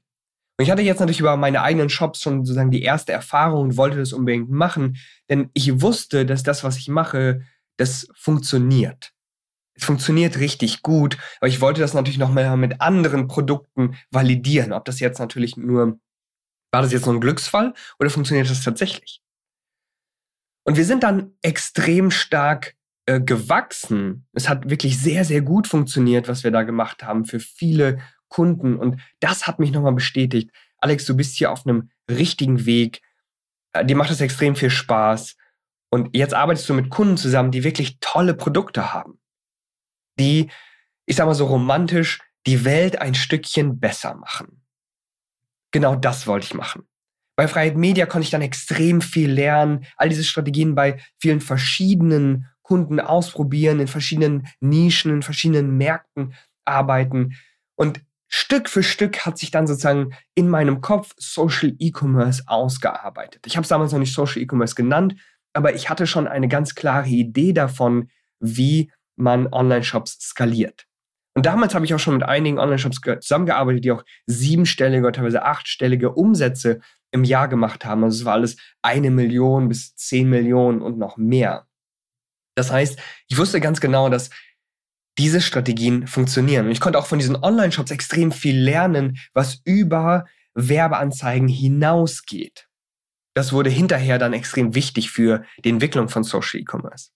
Und 0.57 0.63
ich 0.63 0.71
hatte 0.71 0.81
jetzt 0.81 0.99
natürlich 0.99 1.19
über 1.19 1.35
meine 1.35 1.61
eigenen 1.61 1.89
Shops 1.89 2.21
schon 2.21 2.45
sozusagen 2.45 2.71
die 2.71 2.83
erste 2.83 3.11
Erfahrung 3.11 3.61
und 3.61 3.77
wollte 3.77 3.97
das 3.97 4.13
unbedingt 4.13 4.49
machen, 4.49 4.97
denn 5.29 5.49
ich 5.53 5.81
wusste, 5.81 6.25
dass 6.25 6.43
das, 6.43 6.63
was 6.63 6.77
ich 6.77 6.87
mache, 6.87 7.41
das 7.77 8.07
funktioniert. 8.15 9.11
Es 9.77 9.83
funktioniert 9.83 10.39
richtig 10.39 10.81
gut, 10.81 11.17
aber 11.39 11.49
ich 11.49 11.59
wollte 11.59 11.81
das 11.81 11.93
natürlich 11.93 12.17
noch 12.17 12.31
mal 12.31 12.55
mit 12.55 12.79
anderen 12.79 13.27
Produkten 13.27 13.97
validieren, 14.09 14.71
ob 14.71 14.85
das 14.85 15.01
jetzt 15.01 15.19
natürlich 15.19 15.57
nur 15.57 15.99
war 16.75 16.81
das 16.81 16.91
jetzt 16.91 17.05
nur 17.05 17.15
ein 17.15 17.21
Glücksfall 17.21 17.73
oder 17.99 18.09
funktioniert 18.09 18.49
das 18.49 18.61
tatsächlich? 18.61 19.21
Und 20.65 20.75
wir 20.75 20.83
sind 20.83 21.03
dann 21.03 21.31
extrem 21.41 22.11
stark 22.11 22.75
äh, 23.05 23.21
gewachsen. 23.21 24.27
Es 24.33 24.50
hat 24.50 24.69
wirklich 24.69 25.00
sehr, 25.00 25.25
sehr 25.25 25.41
gut 25.41 25.67
funktioniert, 25.67 26.27
was 26.27 26.43
wir 26.43 26.51
da 26.51 26.63
gemacht 26.63 27.03
haben 27.03 27.25
für 27.25 27.39
viele 27.39 28.00
Kunden. 28.27 28.75
Und 28.77 29.01
das 29.19 29.47
hat 29.47 29.59
mich 29.59 29.71
nochmal 29.71 29.93
bestätigt. 29.93 30.51
Alex, 30.77 31.05
du 31.05 31.15
bist 31.15 31.35
hier 31.38 31.51
auf 31.51 31.65
einem 31.65 31.89
richtigen 32.09 32.65
Weg. 32.65 33.01
Äh, 33.74 33.85
dir 33.85 33.95
macht 33.95 34.12
es 34.12 34.21
extrem 34.21 34.55
viel 34.55 34.69
Spaß. 34.69 35.35
Und 35.89 36.15
jetzt 36.15 36.33
arbeitest 36.33 36.67
du 36.67 36.74
mit 36.74 36.89
Kunden 36.89 37.17
zusammen, 37.17 37.51
die 37.51 37.63
wirklich 37.63 38.00
tolle 38.00 38.33
Produkte 38.33 38.93
haben. 38.93 39.19
Die, 40.19 40.50
ich 41.05 41.15
sag 41.15 41.25
mal 41.25 41.33
so 41.33 41.45
romantisch, 41.45 42.19
die 42.47 42.65
Welt 42.65 43.00
ein 43.00 43.15
Stückchen 43.15 43.79
besser 43.79 44.15
machen 44.15 44.65
genau 45.75 45.93
das 45.97 46.25
wollte 46.25 46.45
ich 46.45 46.53
machen. 46.53 46.88
Bei 47.35 47.50
Freiheit 47.50 47.75
Media 47.75 48.05
konnte 48.05 48.24
ich 48.24 48.31
dann 48.31 48.41
extrem 48.41 49.01
viel 49.01 49.29
lernen, 49.29 49.85
all 49.97 50.07
diese 50.07 50.24
Strategien 50.24 50.74
bei 50.74 51.01
vielen 51.19 51.41
verschiedenen 51.41 52.50
Kunden 52.65 53.00
ausprobieren, 53.00 53.79
in 53.79 53.88
verschiedenen 53.88 54.48
Nischen, 54.60 55.12
in 55.12 55.22
verschiedenen 55.22 55.77
Märkten 55.77 56.34
arbeiten. 56.65 57.36
Und 57.75 58.01
Stück 58.27 58.69
für 58.69 58.81
Stück 58.81 59.19
hat 59.25 59.38
sich 59.38 59.51
dann 59.51 59.67
sozusagen 59.67 60.13
in 60.34 60.50
meinem 60.50 60.81
Kopf 60.81 61.13
Social 61.15 61.74
E-Commerce 61.77 62.43
ausgearbeitet. 62.48 63.43
Ich 63.45 63.55
habe 63.55 63.63
es 63.63 63.69
damals 63.69 63.91
noch 63.91 64.00
nicht 64.00 64.15
Social 64.15 64.41
E-Commerce 64.41 64.74
genannt, 64.74 65.15
aber 65.53 65.75
ich 65.75 65.91
hatte 65.91 66.07
schon 66.07 66.27
eine 66.27 66.48
ganz 66.48 66.74
klare 66.74 67.07
Idee 67.07 67.53
davon, 67.53 68.10
wie 68.39 68.91
man 69.15 69.48
Online-Shops 69.53 70.17
skaliert. 70.19 70.88
Und 71.36 71.45
damals 71.45 71.75
habe 71.75 71.86
ich 71.86 71.93
auch 71.93 72.00
schon 72.00 72.15
mit 72.15 72.24
einigen 72.24 72.57
Online-Shops 72.57 73.00
zusammengearbeitet, 73.22 73.86
die 73.86 73.91
auch 73.91 74.03
siebenstellige 74.25 75.03
oder 75.03 75.13
teilweise 75.13 75.43
achtstellige 75.43 76.12
Umsätze 76.13 76.79
im 77.12 77.24
Jahr 77.24 77.48
gemacht 77.48 77.86
haben. 77.86 78.03
Also 78.03 78.22
es 78.22 78.25
war 78.25 78.34
alles 78.34 78.57
eine 78.81 79.12
Million 79.12 79.69
bis 79.69 79.95
zehn 79.95 80.29
Millionen 80.29 80.81
und 80.81 80.98
noch 80.98 81.17
mehr. 81.17 81.67
Das 82.55 82.71
heißt, 82.71 83.00
ich 83.27 83.38
wusste 83.38 83.59
ganz 83.59 83.79
genau, 83.79 84.09
dass 84.09 84.29
diese 85.17 85.41
Strategien 85.41 86.07
funktionieren. 86.07 86.65
Und 86.65 86.71
ich 86.71 86.79
konnte 86.79 87.00
auch 87.00 87.05
von 87.05 87.19
diesen 87.19 87.35
Online-Shops 87.35 87.91
extrem 87.91 88.31
viel 88.31 88.59
lernen, 88.59 89.17
was 89.33 89.62
über 89.63 90.25
Werbeanzeigen 90.55 91.47
hinausgeht. 91.47 92.67
Das 93.33 93.53
wurde 93.53 93.69
hinterher 93.69 94.17
dann 94.17 94.33
extrem 94.33 94.75
wichtig 94.75 95.12
für 95.12 95.43
die 95.63 95.69
Entwicklung 95.69 96.09
von 96.09 96.24
Social 96.24 96.59
E-Commerce. 96.59 97.09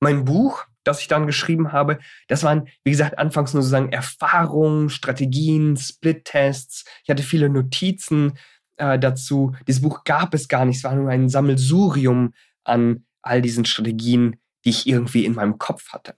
Mein 0.00 0.24
Buch 0.24 0.66
das 0.84 1.00
ich 1.00 1.08
dann 1.08 1.26
geschrieben 1.26 1.72
habe, 1.72 1.98
das 2.28 2.42
waren, 2.42 2.68
wie 2.84 2.90
gesagt, 2.90 3.18
anfangs 3.18 3.54
nur 3.54 3.62
sozusagen 3.62 3.92
Erfahrungen, 3.92 4.90
Strategien, 4.90 5.76
Split-Tests. 5.76 6.84
Ich 7.04 7.10
hatte 7.10 7.22
viele 7.22 7.48
Notizen 7.48 8.38
äh, 8.76 8.98
dazu. 8.98 9.54
Dieses 9.66 9.82
Buch 9.82 10.04
gab 10.04 10.34
es 10.34 10.48
gar 10.48 10.64
nicht. 10.64 10.78
Es 10.78 10.84
war 10.84 10.94
nur 10.94 11.10
ein 11.10 11.28
Sammelsurium 11.28 12.34
an 12.64 13.04
all 13.22 13.42
diesen 13.42 13.64
Strategien, 13.64 14.36
die 14.64 14.70
ich 14.70 14.86
irgendwie 14.86 15.24
in 15.24 15.34
meinem 15.34 15.58
Kopf 15.58 15.90
hatte. 15.92 16.16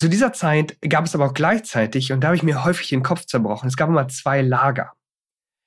Zu 0.00 0.08
dieser 0.08 0.32
Zeit 0.32 0.76
gab 0.82 1.06
es 1.06 1.14
aber 1.14 1.26
auch 1.26 1.34
gleichzeitig, 1.34 2.12
und 2.12 2.20
da 2.20 2.28
habe 2.28 2.36
ich 2.36 2.42
mir 2.42 2.64
häufig 2.64 2.88
den 2.88 3.02
Kopf 3.02 3.24
zerbrochen, 3.24 3.68
es 3.68 3.76
gab 3.76 3.88
immer 3.88 4.08
zwei 4.08 4.42
Lager. 4.42 4.92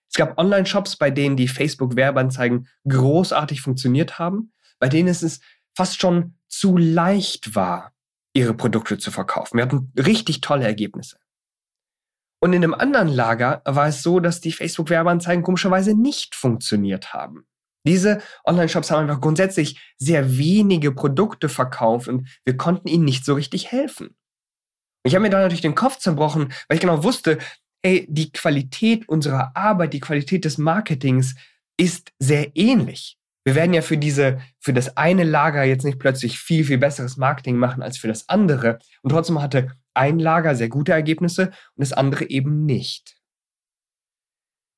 Es 0.10 0.16
gab 0.16 0.38
Online-Shops, 0.38 0.96
bei 0.98 1.12
denen 1.12 1.38
die 1.38 1.48
Facebook-Werbeanzeigen 1.48 2.68
großartig 2.88 3.62
funktioniert 3.62 4.20
haben, 4.20 4.54
bei 4.80 4.90
denen 4.90 5.10
es 5.10 5.40
fast 5.76 6.00
schon 6.00 6.36
zu 6.48 6.78
leicht 6.78 7.56
war, 7.56 7.94
ihre 8.34 8.54
Produkte 8.54 8.98
zu 8.98 9.12
verkaufen. 9.12 9.58
Wir 9.58 9.64
hatten 9.64 9.92
richtig 9.98 10.42
tolle 10.42 10.66
Ergebnisse. 10.66 11.18
Und 12.40 12.54
in 12.54 12.62
dem 12.62 12.74
anderen 12.74 13.08
Lager 13.08 13.62
war 13.66 13.88
es 13.88 14.04
so, 14.04 14.20
dass 14.20 14.42
die 14.42 14.52
Facebook-Werbeanzeigen 14.52 15.44
komischerweise 15.44 16.00
nicht 16.00 16.36
funktioniert 16.36 17.14
haben. 17.14 17.48
Diese 17.88 18.22
Online-Shops 18.46 18.92
haben 18.92 19.02
einfach 19.02 19.22
grundsätzlich 19.22 19.82
sehr 19.98 20.38
wenige 20.38 20.92
Produkte 20.92 21.50
verkauft 21.50 22.08
und 22.08 22.28
wir 22.46 22.58
konnten 22.58 22.88
ihnen 22.88 23.06
nicht 23.06 23.26
so 23.26 23.34
richtig 23.34 23.72
helfen. 23.72 24.16
Ich 25.04 25.16
habe 25.16 25.24
mir 25.24 25.30
da 25.30 25.40
natürlich 25.40 25.62
den 25.62 25.76
Kopf 25.76 25.98
zerbrochen, 25.98 26.54
weil 26.68 26.76
ich 26.76 26.82
genau 26.82 27.04
wusste, 27.04 27.38
ey, 27.82 28.06
die 28.10 28.32
Qualität 28.32 29.08
unserer 29.08 29.56
Arbeit, 29.56 29.94
die 29.94 30.00
Qualität 30.00 30.46
des 30.46 30.58
Marketings 30.58 31.36
ist 31.78 32.12
sehr 32.20 32.56
ähnlich. 32.56 33.18
Wir 33.46 33.56
werden 33.56 33.74
ja 33.74 33.82
für 33.82 33.98
diese, 33.98 34.42
für 34.60 34.74
das 34.74 34.98
eine 34.98 35.24
Lager 35.24 35.64
jetzt 35.64 35.86
nicht 35.86 36.00
plötzlich 36.00 36.38
viel, 36.38 36.66
viel 36.66 36.78
besseres 36.78 37.16
Marketing 37.16 37.56
machen 37.56 37.82
als 37.82 37.98
für 37.98 38.10
das 38.10 38.28
andere. 38.28 38.80
Und 39.04 39.12
trotzdem 39.12 39.42
hatte 39.42 39.72
ein 39.94 40.20
Lager 40.20 40.56
sehr 40.56 40.68
gute 40.68 40.92
Ergebnisse 40.92 41.44
und 41.76 41.78
das 41.78 41.94
andere 41.94 42.30
eben 42.30 42.66
nicht. 42.66 43.16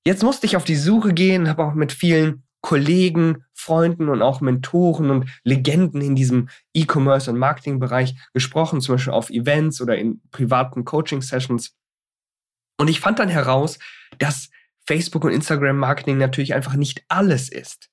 Jetzt 0.06 0.24
musste 0.24 0.46
ich 0.46 0.56
auf 0.56 0.66
die 0.66 0.76
Suche 0.76 1.14
gehen, 1.14 1.50
habe 1.50 1.66
auch 1.66 1.74
mit 1.74 1.92
vielen 1.92 2.44
Kollegen, 2.62 3.46
Freunden 3.54 4.10
und 4.10 4.22
auch 4.22 4.42
Mentoren 4.42 5.10
und 5.10 5.30
Legenden 5.44 6.02
in 6.02 6.16
diesem 6.16 6.50
E-Commerce 6.74 7.32
und 7.32 7.38
Marketing-Bereich 7.38 8.16
gesprochen, 8.34 8.82
zum 8.82 8.96
Beispiel 8.96 9.14
auf 9.14 9.30
Events 9.30 9.82
oder 9.82 9.98
in 9.98 10.22
privaten 10.32 10.86
Coaching-Sessions. 10.86 11.76
Und 12.78 12.90
ich 12.90 13.00
fand 13.00 13.20
dann 13.20 13.30
heraus, 13.30 13.80
dass 14.18 14.50
Facebook 14.86 15.24
und 15.24 15.32
Instagram-Marketing 15.32 16.18
natürlich 16.18 16.54
einfach 16.54 16.76
nicht 16.76 17.04
alles 17.08 17.50
ist. 17.50 17.90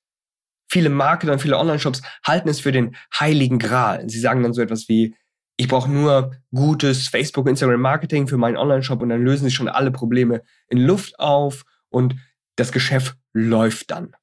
Viele 0.68 0.90
Marketer 0.90 1.32
und 1.32 1.40
viele 1.40 1.58
Online-Shops 1.58 2.02
halten 2.24 2.48
es 2.48 2.60
für 2.60 2.72
den 2.72 2.96
heiligen 3.18 3.58
Gral. 3.58 4.08
Sie 4.08 4.18
sagen 4.18 4.42
dann 4.42 4.52
so 4.52 4.62
etwas 4.62 4.88
wie, 4.88 5.14
ich 5.56 5.68
brauche 5.68 5.90
nur 5.90 6.36
gutes 6.52 7.08
Facebook, 7.08 7.48
Instagram 7.48 7.80
Marketing 7.80 8.26
für 8.26 8.36
meinen 8.36 8.56
Online-Shop 8.56 9.00
und 9.00 9.08
dann 9.08 9.22
lösen 9.22 9.44
sich 9.44 9.54
schon 9.54 9.68
alle 9.68 9.90
Probleme 9.90 10.42
in 10.68 10.78
Luft 10.78 11.18
auf 11.18 11.64
und 11.88 12.16
das 12.56 12.72
Geschäft 12.72 13.16
läuft 13.32 13.90
dann. 13.90 14.14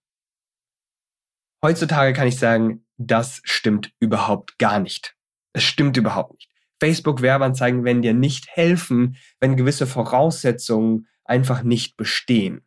Heutzutage 1.63 2.12
kann 2.12 2.27
ich 2.27 2.38
sagen, 2.38 2.86
das 2.98 3.41
stimmt 3.46 3.93
überhaupt 4.01 4.60
gar 4.60 4.79
nicht. 4.79 5.15
Es 5.53 5.63
stimmt 5.63 5.96
überhaupt 5.96 6.34
nicht. 6.34 6.51
Facebook 6.82 7.22
Werbeanzeigen 7.22 7.86
werden 7.86 8.01
dir 8.01 8.13
nicht 8.13 8.50
helfen, 8.50 9.15
wenn 9.39 9.55
gewisse 9.55 9.88
Voraussetzungen 9.88 11.08
einfach 11.24 11.63
nicht 11.63 11.96
bestehen. 11.96 12.65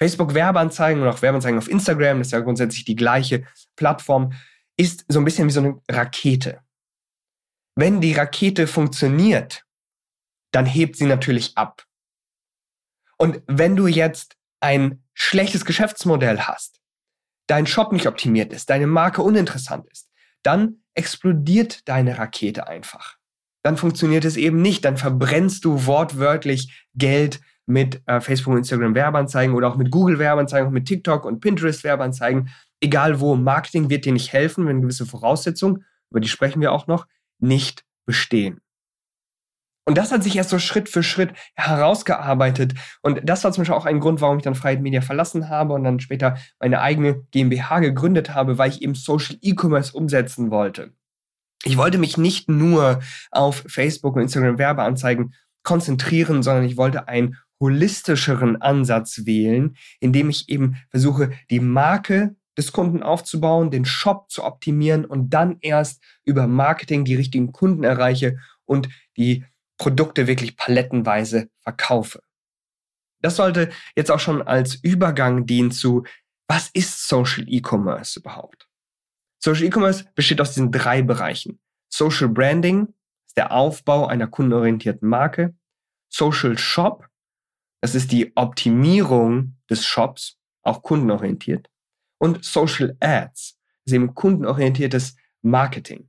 Facebook 0.00 0.34
Werbeanzeigen 0.34 1.00
und 1.00 1.08
auch 1.08 1.22
Werbeanzeigen 1.22 1.58
auf 1.58 1.68
Instagram, 1.68 2.18
das 2.18 2.28
ist 2.28 2.32
ja 2.32 2.40
grundsätzlich 2.40 2.84
die 2.84 2.96
gleiche 2.96 3.44
Plattform, 3.76 4.32
ist 4.76 5.04
so 5.08 5.20
ein 5.20 5.24
bisschen 5.24 5.46
wie 5.46 5.52
so 5.52 5.60
eine 5.60 5.80
Rakete. 5.88 6.60
Wenn 7.76 8.00
die 8.00 8.14
Rakete 8.14 8.66
funktioniert, 8.66 9.64
dann 10.50 10.66
hebt 10.66 10.96
sie 10.96 11.06
natürlich 11.06 11.56
ab. 11.56 11.84
Und 13.16 13.42
wenn 13.46 13.76
du 13.76 13.86
jetzt 13.86 14.36
ein 14.58 15.04
schlechtes 15.14 15.64
Geschäftsmodell 15.64 16.40
hast, 16.40 16.77
dein 17.48 17.66
Shop 17.66 17.92
nicht 17.92 18.06
optimiert 18.06 18.52
ist, 18.52 18.70
deine 18.70 18.86
Marke 18.86 19.22
uninteressant 19.22 19.86
ist, 19.90 20.08
dann 20.42 20.82
explodiert 20.94 21.88
deine 21.88 22.18
Rakete 22.18 22.68
einfach. 22.68 23.16
Dann 23.64 23.76
funktioniert 23.76 24.24
es 24.24 24.36
eben 24.36 24.62
nicht, 24.62 24.84
dann 24.84 24.96
verbrennst 24.96 25.64
du 25.64 25.86
wortwörtlich 25.86 26.86
Geld 26.94 27.40
mit 27.66 28.00
äh, 28.06 28.20
Facebook 28.20 28.52
und 28.52 28.58
Instagram 28.58 28.94
Werbeanzeigen 28.94 29.54
oder 29.54 29.68
auch 29.68 29.76
mit 29.76 29.90
Google 29.90 30.18
Werbeanzeigen, 30.18 30.68
auch 30.68 30.72
mit 30.72 30.86
TikTok 30.86 31.24
und 31.24 31.40
Pinterest 31.40 31.84
Werbeanzeigen. 31.84 32.50
Egal 32.80 33.20
wo, 33.20 33.34
Marketing 33.34 33.90
wird 33.90 34.04
dir 34.04 34.12
nicht 34.12 34.32
helfen, 34.32 34.66
wenn 34.66 34.80
gewisse 34.80 35.04
Voraussetzungen, 35.04 35.84
über 36.10 36.20
die 36.20 36.28
sprechen 36.28 36.60
wir 36.60 36.72
auch 36.72 36.86
noch, 36.86 37.06
nicht 37.40 37.84
bestehen. 38.06 38.60
Und 39.88 39.96
das 39.96 40.12
hat 40.12 40.22
sich 40.22 40.36
erst 40.36 40.50
so 40.50 40.58
Schritt 40.58 40.90
für 40.90 41.02
Schritt 41.02 41.32
herausgearbeitet. 41.54 42.74
Und 43.00 43.22
das 43.24 43.42
war 43.42 43.52
zum 43.52 43.62
Beispiel 43.62 43.74
auch 43.74 43.86
ein 43.86 44.00
Grund, 44.00 44.20
warum 44.20 44.36
ich 44.36 44.42
dann 44.44 44.54
Freiheit 44.54 44.82
Media 44.82 45.00
verlassen 45.00 45.48
habe 45.48 45.72
und 45.72 45.82
dann 45.82 45.98
später 45.98 46.36
meine 46.60 46.82
eigene 46.82 47.22
GmbH 47.30 47.80
gegründet 47.80 48.34
habe, 48.34 48.58
weil 48.58 48.68
ich 48.68 48.82
eben 48.82 48.94
Social 48.94 49.38
E-Commerce 49.40 49.96
umsetzen 49.96 50.50
wollte. 50.50 50.92
Ich 51.64 51.78
wollte 51.78 51.96
mich 51.96 52.18
nicht 52.18 52.50
nur 52.50 53.00
auf 53.30 53.64
Facebook 53.66 54.16
und 54.16 54.20
Instagram 54.20 54.58
Werbeanzeigen 54.58 55.32
konzentrieren, 55.62 56.42
sondern 56.42 56.64
ich 56.64 56.76
wollte 56.76 57.08
einen 57.08 57.38
holistischeren 57.58 58.60
Ansatz 58.60 59.22
wählen, 59.24 59.74
indem 60.00 60.28
ich 60.28 60.50
eben 60.50 60.76
versuche, 60.90 61.30
die 61.48 61.60
Marke 61.60 62.36
des 62.58 62.72
Kunden 62.72 63.02
aufzubauen, 63.02 63.70
den 63.70 63.86
Shop 63.86 64.30
zu 64.30 64.44
optimieren 64.44 65.06
und 65.06 65.30
dann 65.30 65.56
erst 65.62 66.02
über 66.26 66.46
Marketing 66.46 67.06
die 67.06 67.14
richtigen 67.14 67.52
Kunden 67.52 67.84
erreiche 67.84 68.36
und 68.66 68.90
die 69.16 69.46
Produkte 69.78 70.26
wirklich 70.26 70.56
palettenweise 70.56 71.48
verkaufe. 71.60 72.20
Das 73.20 73.36
sollte 73.36 73.70
jetzt 73.96 74.10
auch 74.10 74.20
schon 74.20 74.42
als 74.42 74.74
Übergang 74.76 75.46
dienen 75.46 75.70
zu, 75.70 76.04
was 76.46 76.68
ist 76.72 77.08
Social 77.08 77.44
E-Commerce 77.48 78.20
überhaupt? 78.20 78.68
Social 79.38 79.64
E-Commerce 79.64 80.04
besteht 80.14 80.40
aus 80.40 80.54
diesen 80.54 80.72
drei 80.72 81.02
Bereichen. 81.02 81.60
Social 81.88 82.28
Branding 82.28 82.94
ist 83.26 83.36
der 83.36 83.52
Aufbau 83.52 84.06
einer 84.06 84.26
kundenorientierten 84.26 85.08
Marke. 85.08 85.54
Social 86.08 86.58
Shop, 86.58 87.06
das 87.80 87.94
ist 87.94 88.12
die 88.12 88.32
Optimierung 88.36 89.56
des 89.70 89.84
Shops, 89.84 90.38
auch 90.62 90.82
kundenorientiert. 90.82 91.70
Und 92.18 92.44
Social 92.44 92.96
Ads 93.00 93.58
ist 93.84 93.92
eben 93.92 94.14
kundenorientiertes 94.14 95.16
Marketing. 95.42 96.08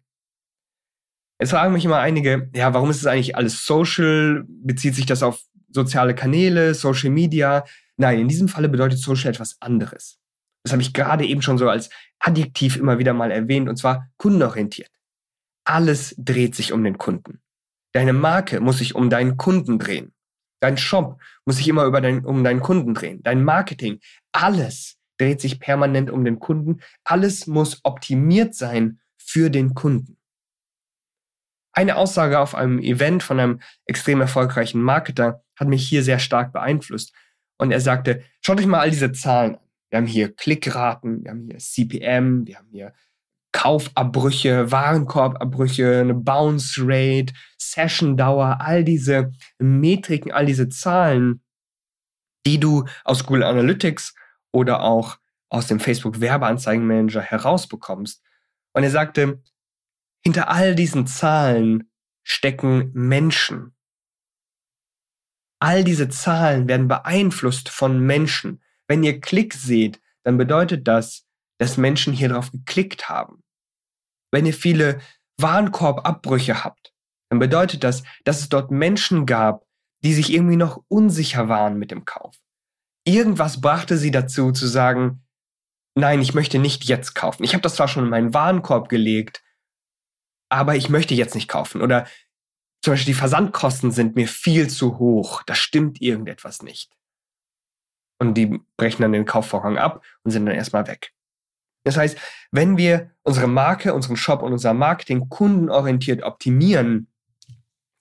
Jetzt 1.41 1.51
fragen 1.51 1.73
mich 1.73 1.85
immer 1.85 1.99
einige, 1.99 2.49
ja, 2.53 2.73
warum 2.73 2.89
ist 2.89 2.97
es 2.97 3.05
eigentlich 3.05 3.37
alles 3.37 3.65
Social? 3.65 4.43
Bezieht 4.47 4.95
sich 4.95 5.05
das 5.05 5.23
auf 5.23 5.41
soziale 5.69 6.13
Kanäle, 6.13 6.73
Social 6.73 7.11
Media? 7.11 7.63
Nein, 7.95 8.19
in 8.19 8.27
diesem 8.27 8.49
Falle 8.49 8.67
bedeutet 8.67 8.99
Social 8.99 9.29
etwas 9.29 9.55
anderes. 9.61 10.19
Das 10.63 10.73
habe 10.73 10.81
ich 10.81 10.93
gerade 10.93 11.25
eben 11.25 11.41
schon 11.41 11.57
so 11.57 11.69
als 11.69 11.89
Adjektiv 12.19 12.75
immer 12.75 12.99
wieder 12.99 13.13
mal 13.13 13.31
erwähnt, 13.31 13.69
und 13.69 13.77
zwar 13.77 14.09
kundenorientiert. 14.17 14.91
Alles 15.63 16.13
dreht 16.17 16.55
sich 16.55 16.73
um 16.73 16.83
den 16.83 16.97
Kunden. 16.97 17.39
Deine 17.93 18.11
Marke 18.11 18.59
muss 18.59 18.79
sich 18.79 18.93
um 18.93 19.09
deinen 19.09 19.37
Kunden 19.37 19.79
drehen. 19.79 20.13
Dein 20.59 20.77
Shop 20.77 21.21
muss 21.45 21.55
sich 21.55 21.69
immer 21.69 21.85
über 21.85 22.01
dein, 22.01 22.25
um 22.25 22.43
deinen 22.43 22.59
Kunden 22.59 22.93
drehen. 22.93 23.23
Dein 23.23 23.45
Marketing, 23.45 23.99
alles 24.33 24.97
dreht 25.17 25.39
sich 25.39 25.61
permanent 25.61 26.11
um 26.11 26.25
den 26.25 26.39
Kunden. 26.39 26.81
Alles 27.05 27.47
muss 27.47 27.79
optimiert 27.83 28.55
sein 28.55 28.99
für 29.17 29.49
den 29.49 29.73
Kunden 29.73 30.18
eine 31.79 31.95
Aussage 31.95 32.39
auf 32.39 32.55
einem 32.55 32.79
Event 32.79 33.23
von 33.23 33.39
einem 33.39 33.61
extrem 33.85 34.19
erfolgreichen 34.19 34.81
Marketer 34.81 35.45
hat 35.55 35.69
mich 35.69 35.87
hier 35.87 36.03
sehr 36.03 36.19
stark 36.19 36.51
beeinflusst. 36.51 37.13
Und 37.57 37.71
er 37.71 37.79
sagte, 37.79 38.21
schaut 38.41 38.59
euch 38.59 38.65
mal 38.65 38.81
all 38.81 38.89
diese 38.89 39.13
Zahlen 39.13 39.55
an. 39.55 39.61
Wir 39.89 39.97
haben 39.97 40.05
hier 40.05 40.35
Klickraten, 40.35 41.23
wir 41.23 41.31
haben 41.31 41.47
hier 41.49 41.57
CPM, 41.57 42.45
wir 42.45 42.57
haben 42.57 42.67
hier 42.69 42.93
Kaufabbrüche, 43.53 44.69
Warenkorbabbrüche, 44.71 46.01
eine 46.01 46.15
Bounce 46.15 46.81
Rate, 46.83 47.33
Session-Dauer, 47.57 48.57
all 48.59 48.83
diese 48.83 49.31
Metriken, 49.57 50.33
all 50.33 50.45
diese 50.45 50.67
Zahlen, 50.67 51.41
die 52.45 52.59
du 52.59 52.85
aus 53.05 53.25
Google 53.25 53.43
Analytics 53.43 54.15
oder 54.51 54.83
auch 54.83 55.17
aus 55.49 55.67
dem 55.67 55.79
Facebook 55.79 56.19
Werbeanzeigenmanager 56.19 57.21
herausbekommst. 57.21 58.21
Und 58.73 58.83
er 58.83 58.91
sagte, 58.91 59.41
hinter 60.23 60.49
all 60.49 60.75
diesen 60.75 61.07
Zahlen 61.07 61.89
stecken 62.23 62.91
Menschen. 62.93 63.75
All 65.61 65.83
diese 65.83 66.09
Zahlen 66.09 66.67
werden 66.67 66.87
beeinflusst 66.87 67.69
von 67.69 67.99
Menschen. 67.99 68.63
Wenn 68.87 69.03
ihr 69.03 69.19
Klick 69.19 69.53
seht, 69.53 70.01
dann 70.23 70.37
bedeutet 70.37 70.87
das, 70.87 71.25
dass 71.59 71.77
Menschen 71.77 72.13
hier 72.13 72.29
drauf 72.29 72.51
geklickt 72.51 73.09
haben. 73.09 73.43
Wenn 74.31 74.45
ihr 74.45 74.53
viele 74.53 75.01
Warenkorbabbrüche 75.37 76.63
habt, 76.63 76.93
dann 77.29 77.39
bedeutet 77.39 77.83
das, 77.83 78.03
dass 78.23 78.39
es 78.39 78.49
dort 78.49 78.71
Menschen 78.71 79.25
gab, 79.25 79.65
die 80.03 80.13
sich 80.13 80.31
irgendwie 80.31 80.55
noch 80.55 80.83
unsicher 80.87 81.49
waren 81.49 81.77
mit 81.77 81.91
dem 81.91 82.05
Kauf. 82.05 82.35
Irgendwas 83.05 83.59
brachte 83.61 83.97
sie 83.97 84.11
dazu 84.11 84.51
zu 84.51 84.67
sagen, 84.67 85.23
nein, 85.95 86.21
ich 86.21 86.33
möchte 86.33 86.59
nicht 86.59 86.85
jetzt 86.85 87.15
kaufen. 87.15 87.43
Ich 87.43 87.53
habe 87.53 87.61
das 87.61 87.75
zwar 87.75 87.87
schon 87.87 88.05
in 88.05 88.09
meinen 88.09 88.33
Warenkorb 88.33 88.89
gelegt, 88.89 89.43
aber 90.49 90.75
ich 90.75 90.89
möchte 90.89 91.13
jetzt 91.13 91.35
nicht 91.35 91.47
kaufen. 91.47 91.81
Oder 91.81 92.05
zum 92.81 92.93
Beispiel 92.93 93.13
die 93.13 93.19
Versandkosten 93.19 93.91
sind 93.91 94.15
mir 94.15 94.27
viel 94.27 94.69
zu 94.69 94.99
hoch. 94.99 95.43
Da 95.43 95.55
stimmt 95.55 96.01
irgendetwas 96.01 96.61
nicht. 96.61 96.91
Und 98.19 98.33
die 98.33 98.59
brechen 98.75 99.01
dann 99.01 99.13
den 99.13 99.25
Kaufvorgang 99.25 99.77
ab 99.77 100.03
und 100.23 100.31
sind 100.31 100.45
dann 100.45 100.55
erstmal 100.55 100.87
weg. 100.87 101.13
Das 101.85 101.95
heißt, 101.95 102.17
wenn 102.51 102.77
wir 102.77 103.11
unsere 103.23 103.47
Marke, 103.47 103.93
unseren 103.93 104.17
Shop 104.17 104.41
und 104.41 104.51
unser 104.51 104.73
Marketing 104.73 105.29
kundenorientiert 105.29 106.23
optimieren, 106.23 107.07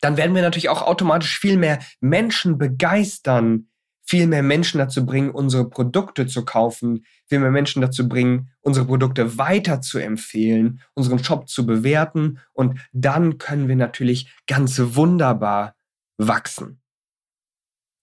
dann 0.00 0.16
werden 0.16 0.34
wir 0.34 0.42
natürlich 0.42 0.68
auch 0.68 0.82
automatisch 0.82 1.38
viel 1.38 1.56
mehr 1.56 1.80
Menschen 2.00 2.58
begeistern, 2.58 3.67
viel 4.08 4.26
mehr 4.26 4.42
Menschen 4.42 4.78
dazu 4.78 5.04
bringen, 5.04 5.30
unsere 5.30 5.68
Produkte 5.68 6.26
zu 6.26 6.46
kaufen, 6.46 7.04
viel 7.26 7.40
mehr 7.40 7.50
Menschen 7.50 7.82
dazu 7.82 8.08
bringen, 8.08 8.48
unsere 8.62 8.86
Produkte 8.86 9.36
weiter 9.36 9.82
zu 9.82 9.98
empfehlen, 9.98 10.80
unseren 10.94 11.22
Shop 11.22 11.46
zu 11.46 11.66
bewerten 11.66 12.38
und 12.54 12.80
dann 12.92 13.36
können 13.36 13.68
wir 13.68 13.76
natürlich 13.76 14.32
ganz 14.46 14.80
wunderbar 14.82 15.76
wachsen. 16.16 16.80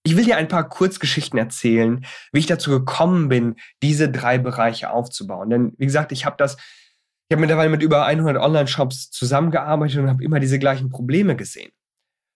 Ich 0.04 0.16
will 0.16 0.24
dir 0.24 0.36
ein 0.36 0.46
paar 0.46 0.68
Kurzgeschichten 0.68 1.40
erzählen, 1.40 2.06
wie 2.30 2.38
ich 2.38 2.46
dazu 2.46 2.70
gekommen 2.70 3.28
bin, 3.28 3.56
diese 3.82 4.08
drei 4.08 4.38
Bereiche 4.38 4.90
aufzubauen. 4.90 5.50
Denn 5.50 5.72
wie 5.76 5.86
gesagt, 5.86 6.12
ich 6.12 6.24
habe 6.24 6.36
das, 6.38 6.54
ich 6.54 7.32
habe 7.32 7.40
mittlerweile 7.40 7.70
mit 7.70 7.82
über 7.82 8.06
100 8.06 8.36
Online-Shops 8.36 9.10
zusammengearbeitet 9.10 9.98
und 9.98 10.08
habe 10.08 10.22
immer 10.22 10.38
diese 10.38 10.60
gleichen 10.60 10.88
Probleme 10.88 11.34
gesehen. 11.34 11.72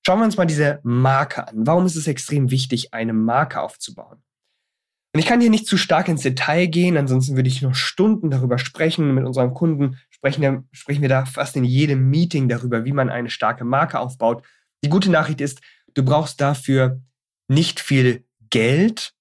Schauen 0.07 0.21
wir 0.21 0.25
uns 0.25 0.37
mal 0.37 0.47
diese 0.47 0.81
Marke 0.83 1.47
an. 1.47 1.67
Warum 1.67 1.87
ist 1.87 1.97
es 1.97 2.07
extrem 2.07 2.51
wichtig, 2.51 2.95
eine 2.95 3.13
Marke 3.13 3.61
aufzubauen? 3.61 4.23
Und 5.13 5.21
ich 5.21 5.27
kann 5.27 5.41
hier 5.41 5.51
nicht 5.51 5.67
zu 5.67 5.77
stark 5.77 6.09
ins 6.09 6.23
Detail 6.23 6.67
gehen, 6.67 6.97
ansonsten 6.97 7.35
würde 7.35 7.49
ich 7.49 7.63
noch 7.63 7.75
Stunden 7.75 8.31
darüber 8.31 8.59
sprechen. 8.59 9.13
Mit 9.15 9.25
unseren 9.25 9.53
Kunden 9.55 9.99
sprechen, 10.11 10.69
sprechen 10.71 11.03
wir 11.03 11.09
da 11.09 11.25
fast 11.27 11.57
in 11.57 11.65
jedem 11.65 12.09
Meeting 12.11 12.49
darüber, 12.49 12.85
wie 12.85 12.93
man 12.93 13.11
eine 13.11 13.29
starke 13.29 13.65
Marke 13.65 13.99
aufbaut. 13.99 14.45
Die 14.85 14.89
gute 14.89 15.11
Nachricht 15.11 15.41
ist, 15.41 15.61
du 15.95 16.05
brauchst 16.05 16.41
dafür 16.41 17.01
nicht 17.49 17.81
viel 17.81 18.25
Geld. 18.51 19.13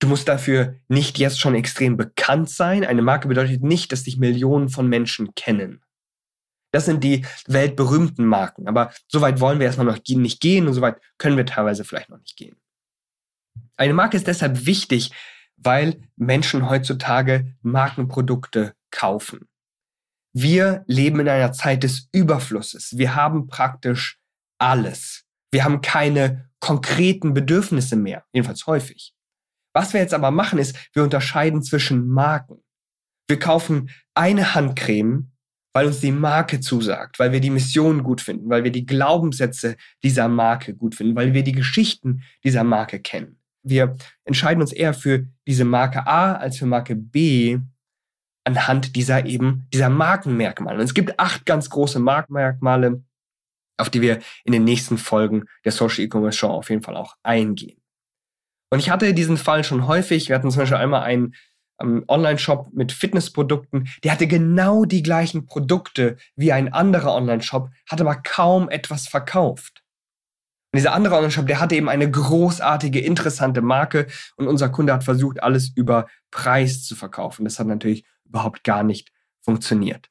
Du 0.00 0.08
musst 0.08 0.26
dafür 0.26 0.74
nicht 0.88 1.18
jetzt 1.18 1.38
schon 1.38 1.54
extrem 1.54 1.96
bekannt 1.96 2.50
sein. 2.50 2.84
Eine 2.84 3.02
Marke 3.02 3.28
bedeutet 3.28 3.62
nicht, 3.62 3.92
dass 3.92 4.02
dich 4.02 4.18
Millionen 4.18 4.68
von 4.68 4.88
Menschen 4.88 5.34
kennen. 5.36 5.82
Das 6.72 6.86
sind 6.86 7.04
die 7.04 7.24
weltberühmten 7.46 8.26
Marken. 8.26 8.66
Aber 8.66 8.92
so 9.06 9.20
weit 9.20 9.40
wollen 9.40 9.58
wir 9.58 9.66
erstmal 9.66 9.86
noch 9.86 9.98
nicht 10.08 10.40
gehen 10.40 10.66
und 10.66 10.74
so 10.74 10.80
weit 10.80 11.00
können 11.18 11.36
wir 11.36 11.46
teilweise 11.46 11.84
vielleicht 11.84 12.08
noch 12.08 12.18
nicht 12.18 12.36
gehen. 12.36 12.56
Eine 13.76 13.94
Marke 13.94 14.16
ist 14.16 14.26
deshalb 14.26 14.66
wichtig, 14.66 15.12
weil 15.56 16.00
Menschen 16.16 16.68
heutzutage 16.68 17.54
Markenprodukte 17.62 18.74
kaufen. 18.90 19.48
Wir 20.34 20.84
leben 20.86 21.20
in 21.20 21.28
einer 21.28 21.52
Zeit 21.52 21.82
des 21.82 22.08
Überflusses. 22.12 22.96
Wir 22.96 23.14
haben 23.14 23.48
praktisch 23.48 24.18
alles. 24.58 25.24
Wir 25.50 25.64
haben 25.64 25.82
keine 25.82 26.48
konkreten 26.60 27.34
Bedürfnisse 27.34 27.96
mehr, 27.96 28.24
jedenfalls 28.32 28.66
häufig. 28.66 29.14
Was 29.74 29.92
wir 29.92 30.00
jetzt 30.00 30.14
aber 30.14 30.30
machen, 30.30 30.58
ist, 30.58 30.76
wir 30.94 31.02
unterscheiden 31.02 31.62
zwischen 31.62 32.08
Marken. 32.08 32.62
Wir 33.28 33.38
kaufen 33.38 33.90
eine 34.14 34.54
Handcreme 34.54 35.31
weil 35.72 35.86
uns 35.86 36.00
die 36.00 36.12
Marke 36.12 36.60
zusagt, 36.60 37.18
weil 37.18 37.32
wir 37.32 37.40
die 37.40 37.50
Mission 37.50 38.02
gut 38.02 38.20
finden, 38.20 38.50
weil 38.50 38.64
wir 38.64 38.72
die 38.72 38.86
Glaubenssätze 38.86 39.76
dieser 40.02 40.28
Marke 40.28 40.74
gut 40.74 40.94
finden, 40.94 41.16
weil 41.16 41.32
wir 41.32 41.42
die 41.42 41.52
Geschichten 41.52 42.22
dieser 42.44 42.64
Marke 42.64 43.00
kennen. 43.00 43.38
Wir 43.62 43.96
entscheiden 44.24 44.60
uns 44.60 44.72
eher 44.72 44.92
für 44.92 45.26
diese 45.46 45.64
Marke 45.64 46.06
A 46.06 46.34
als 46.34 46.58
für 46.58 46.66
Marke 46.66 46.96
B 46.96 47.58
anhand 48.44 48.96
dieser 48.96 49.24
eben 49.24 49.66
dieser 49.72 49.88
Markenmerkmale. 49.88 50.78
Und 50.78 50.84
es 50.84 50.94
gibt 50.94 51.18
acht 51.18 51.46
ganz 51.46 51.70
große 51.70 52.00
Markenmerkmale, 52.00 53.02
auf 53.78 53.88
die 53.88 54.02
wir 54.02 54.18
in 54.44 54.52
den 54.52 54.64
nächsten 54.64 54.98
Folgen 54.98 55.44
der 55.64 55.72
Social 55.72 56.04
E-Commerce 56.04 56.38
Show 56.38 56.48
auf 56.48 56.70
jeden 56.70 56.82
Fall 56.82 56.96
auch 56.96 57.16
eingehen. 57.22 57.80
Und 58.70 58.78
ich 58.78 58.90
hatte 58.90 59.14
diesen 59.14 59.36
Fall 59.36 59.64
schon 59.64 59.86
häufig. 59.86 60.28
Wir 60.28 60.34
hatten 60.34 60.50
zum 60.50 60.60
Beispiel 60.60 60.78
einmal 60.78 61.02
einen 61.02 61.34
Online-Shop 61.82 62.68
mit 62.72 62.92
Fitnessprodukten, 62.92 63.88
der 64.04 64.12
hatte 64.12 64.26
genau 64.26 64.84
die 64.84 65.02
gleichen 65.02 65.46
Produkte 65.46 66.16
wie 66.36 66.52
ein 66.52 66.72
anderer 66.72 67.14
Online-Shop, 67.14 67.70
hat 67.90 68.00
aber 68.00 68.16
kaum 68.16 68.68
etwas 68.68 69.08
verkauft. 69.08 69.82
Und 70.72 70.78
dieser 70.78 70.94
andere 70.94 71.16
Online-Shop, 71.16 71.46
der 71.46 71.60
hatte 71.60 71.74
eben 71.74 71.88
eine 71.88 72.10
großartige, 72.10 73.00
interessante 73.00 73.60
Marke 73.60 74.06
und 74.36 74.46
unser 74.46 74.70
Kunde 74.70 74.94
hat 74.94 75.04
versucht, 75.04 75.42
alles 75.42 75.72
über 75.76 76.06
Preis 76.30 76.82
zu 76.84 76.96
verkaufen. 76.96 77.44
Das 77.44 77.58
hat 77.58 77.66
natürlich 77.66 78.06
überhaupt 78.24 78.64
gar 78.64 78.82
nicht 78.82 79.12
funktioniert. 79.42 80.08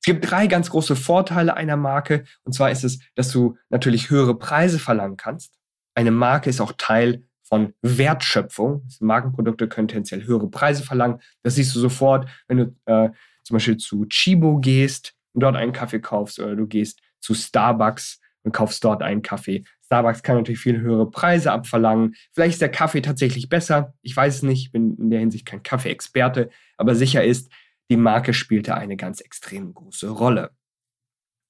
Es 0.00 0.12
gibt 0.12 0.30
drei 0.30 0.46
ganz 0.46 0.70
große 0.70 0.94
Vorteile 0.94 1.56
einer 1.56 1.76
Marke. 1.76 2.24
Und 2.44 2.52
zwar 2.52 2.70
ist 2.70 2.84
es, 2.84 3.00
dass 3.16 3.30
du 3.30 3.56
natürlich 3.70 4.08
höhere 4.08 4.38
Preise 4.38 4.78
verlangen 4.78 5.16
kannst. 5.16 5.58
Eine 5.96 6.12
Marke 6.12 6.50
ist 6.50 6.60
auch 6.60 6.74
Teil 6.78 7.25
von 7.48 7.74
Wertschöpfung. 7.82 8.86
Markenprodukte 9.00 9.68
können 9.68 9.88
tendenziell 9.88 10.24
höhere 10.24 10.48
Preise 10.48 10.82
verlangen. 10.82 11.20
Das 11.42 11.54
siehst 11.54 11.74
du 11.74 11.80
sofort, 11.80 12.28
wenn 12.48 12.58
du 12.58 12.64
äh, 12.86 13.10
zum 13.44 13.54
Beispiel 13.54 13.76
zu 13.76 14.06
Chibo 14.06 14.58
gehst 14.58 15.14
und 15.32 15.42
dort 15.42 15.56
einen 15.56 15.72
Kaffee 15.72 16.00
kaufst 16.00 16.40
oder 16.40 16.56
du 16.56 16.66
gehst 16.66 17.00
zu 17.20 17.34
Starbucks 17.34 18.20
und 18.42 18.52
kaufst 18.52 18.82
dort 18.84 19.02
einen 19.02 19.22
Kaffee. 19.22 19.64
Starbucks 19.84 20.22
kann 20.22 20.36
natürlich 20.36 20.60
viel 20.60 20.80
höhere 20.80 21.08
Preise 21.08 21.52
abverlangen. 21.52 22.16
Vielleicht 22.32 22.54
ist 22.54 22.62
der 22.62 22.70
Kaffee 22.70 23.00
tatsächlich 23.00 23.48
besser. 23.48 23.94
Ich 24.02 24.16
weiß 24.16 24.36
es 24.36 24.42
nicht, 24.42 24.66
ich 24.66 24.72
bin 24.72 24.96
in 24.96 25.10
der 25.10 25.20
Hinsicht 25.20 25.46
kein 25.46 25.62
Kaffee-Experte, 25.62 26.50
aber 26.76 26.96
sicher 26.96 27.22
ist, 27.22 27.50
die 27.90 27.96
Marke 27.96 28.34
spielte 28.34 28.74
eine 28.74 28.96
ganz 28.96 29.20
extrem 29.20 29.72
große 29.72 30.08
Rolle. 30.08 30.50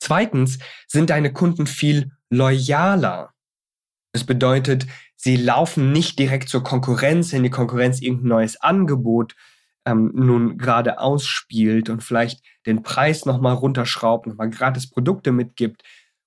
Zweitens 0.00 0.59
sind 0.87 1.09
deine 1.09 1.32
Kunden 1.32 1.66
viel 1.66 2.12
loyaler. 2.28 3.32
Das 4.12 4.24
bedeutet, 4.24 4.87
sie 5.16 5.37
laufen 5.37 5.92
nicht 5.92 6.18
direkt 6.18 6.48
zur 6.48 6.62
Konkurrenz, 6.62 7.33
wenn 7.33 7.42
die 7.42 7.50
Konkurrenz 7.50 8.00
irgendein 8.00 8.29
neues 8.29 8.61
Angebot 8.61 9.35
ähm, 9.85 10.12
nun 10.14 10.59
gerade 10.59 10.98
ausspielt 10.98 11.88
und 11.88 12.02
vielleicht 12.02 12.44
den 12.66 12.83
Preis 12.83 13.24
nochmal 13.24 13.55
runterschraubt, 13.55 14.26
nochmal 14.26 14.50
gratis 14.50 14.90
Produkte 14.90 15.33
mitgibt. 15.33 15.83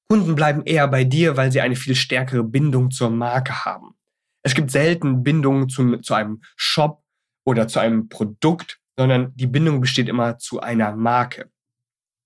Kunden 0.10 0.36
bleiben 0.36 0.64
eher 0.66 0.88
bei 0.88 1.04
dir, 1.04 1.38
weil 1.38 1.52
sie 1.52 1.62
eine 1.62 1.76
viel 1.76 1.96
stärkere 1.96 2.44
Bindung 2.44 2.90
zur 2.90 3.10
Marke 3.10 3.66
haben. 3.66 3.96
Es 4.42 4.56
gibt 4.56 4.72
selten 4.72 5.24
Bindungen 5.24 5.70
zu, 5.70 5.98
zu 5.98 6.14
einem 6.14 6.42
Shop 6.56 7.04
oder 7.46 7.68
zu 7.68 7.80
einem 7.80 8.10
Produkt, 8.10 8.80
sondern 8.98 9.36
die 9.36 9.48
Bindung 9.48 9.82
besteht 9.82 10.10
immer 10.10 10.38
zu 10.38 10.62
einer 10.62 10.96
Marke. 10.96 11.52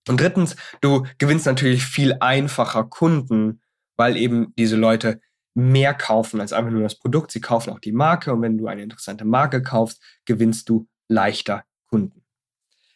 Und 0.07 0.19
drittens, 0.19 0.55
du 0.81 1.05
gewinnst 1.17 1.45
natürlich 1.45 1.83
viel 1.83 2.17
einfacher 2.19 2.83
Kunden, 2.83 3.61
weil 3.95 4.17
eben 4.17 4.53
diese 4.57 4.75
Leute 4.75 5.21
mehr 5.53 5.93
kaufen 5.93 6.41
als 6.41 6.53
einfach 6.53 6.71
nur 6.71 6.81
das 6.81 6.97
Produkt. 6.97 7.31
Sie 7.31 7.41
kaufen 7.41 7.71
auch 7.71 7.79
die 7.79 7.91
Marke 7.91 8.33
und 8.33 8.41
wenn 8.41 8.57
du 8.57 8.67
eine 8.67 8.83
interessante 8.83 9.25
Marke 9.25 9.61
kaufst, 9.61 10.01
gewinnst 10.25 10.69
du 10.69 10.87
leichter 11.07 11.63
Kunden. 11.87 12.23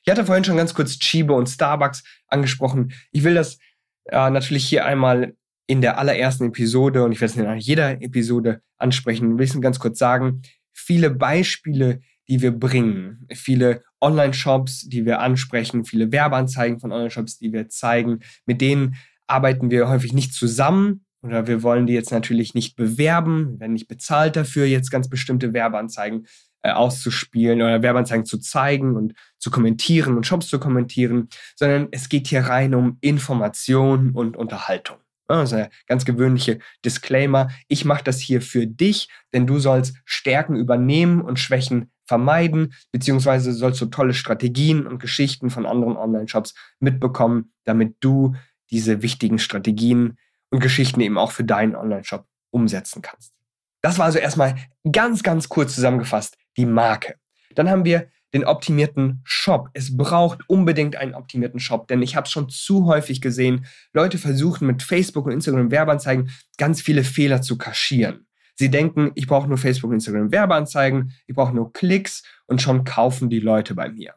Ich 0.03 0.11
hatte 0.11 0.25
vorhin 0.25 0.43
schon 0.43 0.57
ganz 0.57 0.73
kurz 0.73 0.97
Chibo 0.99 1.37
und 1.37 1.47
Starbucks 1.47 2.03
angesprochen. 2.27 2.93
Ich 3.11 3.23
will 3.23 3.35
das 3.35 3.59
äh, 4.05 4.29
natürlich 4.29 4.67
hier 4.67 4.85
einmal 4.85 5.35
in 5.67 5.81
der 5.81 5.97
allerersten 5.99 6.47
Episode 6.47 7.03
und 7.03 7.11
ich 7.11 7.19
werde 7.21 7.33
es 7.33 7.37
in 7.37 7.57
jeder 7.57 8.01
Episode 8.01 8.61
ansprechen, 8.77 9.37
will 9.37 9.45
ich 9.45 9.53
es 9.53 9.61
ganz 9.61 9.79
kurz 9.79 9.99
sagen. 9.99 10.41
Viele 10.73 11.11
Beispiele, 11.11 11.99
die 12.29 12.41
wir 12.41 12.51
bringen, 12.51 13.27
viele 13.33 13.83
Online-Shops, 13.99 14.87
die 14.87 15.05
wir 15.05 15.19
ansprechen, 15.19 15.83
viele 15.83 16.11
Werbeanzeigen 16.11 16.79
von 16.79 16.91
Online-Shops, 16.91 17.39
die 17.39 17.51
wir 17.51 17.67
zeigen, 17.67 18.19
mit 18.45 18.61
denen 18.61 18.95
arbeiten 19.27 19.69
wir 19.71 19.89
häufig 19.89 20.13
nicht 20.13 20.33
zusammen 20.33 21.05
oder 21.27 21.47
wir 21.47 21.63
wollen 21.63 21.87
die 21.87 21.93
jetzt 21.93 22.11
natürlich 22.11 22.53
nicht 22.53 22.75
bewerben, 22.75 23.53
wir 23.53 23.59
werden 23.61 23.73
nicht 23.73 23.87
bezahlt 23.87 24.35
dafür, 24.35 24.65
jetzt 24.65 24.89
ganz 24.89 25.09
bestimmte 25.09 25.53
Werbeanzeigen 25.53 26.27
äh, 26.63 26.71
auszuspielen 26.71 27.61
oder 27.61 27.81
Werbeanzeigen 27.81 28.25
zu 28.25 28.39
zeigen 28.39 28.95
und 28.95 29.13
zu 29.37 29.51
kommentieren 29.51 30.17
und 30.17 30.25
Shops 30.25 30.47
zu 30.47 30.59
kommentieren, 30.59 31.29
sondern 31.55 31.87
es 31.91 32.09
geht 32.09 32.27
hier 32.27 32.41
rein 32.41 32.73
um 32.73 32.97
Information 33.01 34.11
und 34.11 34.35
Unterhaltung. 34.35 34.97
Also 35.27 35.57
ein 35.57 35.67
ganz 35.87 36.05
gewöhnliche 36.05 36.59
Disclaimer. 36.85 37.49
Ich 37.67 37.85
mache 37.85 38.03
das 38.03 38.19
hier 38.19 38.41
für 38.41 38.65
dich, 38.65 39.09
denn 39.33 39.45
du 39.45 39.59
sollst 39.59 39.97
Stärken 40.05 40.55
übernehmen 40.55 41.21
und 41.21 41.37
Schwächen 41.37 41.91
vermeiden, 42.05 42.73
beziehungsweise 42.91 43.51
sollst 43.53 43.81
du 43.81 43.87
tolle 43.87 44.13
Strategien 44.13 44.87
und 44.87 44.99
Geschichten 44.99 45.49
von 45.49 45.65
anderen 45.65 45.97
Online-Shops 45.97 46.55
mitbekommen, 46.79 47.51
damit 47.65 47.97
du 47.99 48.35
diese 48.71 49.01
wichtigen 49.01 49.39
Strategien 49.39 50.17
und 50.49 50.59
Geschichten 50.59 51.01
eben 51.01 51.17
auch 51.17 51.31
für 51.31 51.43
deinen 51.43 51.75
Online-Shop 51.75 52.25
umsetzen 52.51 53.01
kannst. 53.01 53.33
Das 53.81 53.97
war 53.97 54.05
also 54.05 54.19
erstmal 54.19 54.55
ganz, 54.91 55.23
ganz 55.23 55.49
kurz 55.49 55.75
zusammengefasst 55.75 56.37
die 56.57 56.65
Marke. 56.65 57.15
Dann 57.55 57.69
haben 57.69 57.85
wir 57.85 58.09
den 58.33 58.45
optimierten 58.45 59.21
Shop. 59.23 59.69
Es 59.73 59.95
braucht 59.95 60.49
unbedingt 60.49 60.95
einen 60.95 61.15
optimierten 61.15 61.59
Shop, 61.59 61.87
denn 61.87 62.01
ich 62.01 62.15
habe 62.15 62.25
es 62.25 62.31
schon 62.31 62.49
zu 62.49 62.85
häufig 62.85 63.21
gesehen, 63.21 63.65
Leute 63.93 64.17
versuchen 64.17 64.67
mit 64.67 64.83
Facebook 64.83 65.25
und 65.25 65.31
Instagram 65.31 65.71
Werbeanzeigen 65.71 66.29
ganz 66.57 66.81
viele 66.81 67.03
Fehler 67.03 67.41
zu 67.41 67.57
kaschieren. 67.57 68.27
Sie 68.55 68.69
denken, 68.69 69.11
ich 69.15 69.27
brauche 69.27 69.47
nur 69.47 69.57
Facebook 69.57 69.89
und 69.89 69.95
Instagram 69.95 70.31
Werbeanzeigen, 70.31 71.13
ich 71.27 71.35
brauche 71.35 71.53
nur 71.53 71.71
Klicks 71.73 72.23
und 72.47 72.61
schon 72.61 72.83
kaufen 72.83 73.29
die 73.29 73.39
Leute 73.39 73.75
bei 73.75 73.89
mir. 73.89 74.15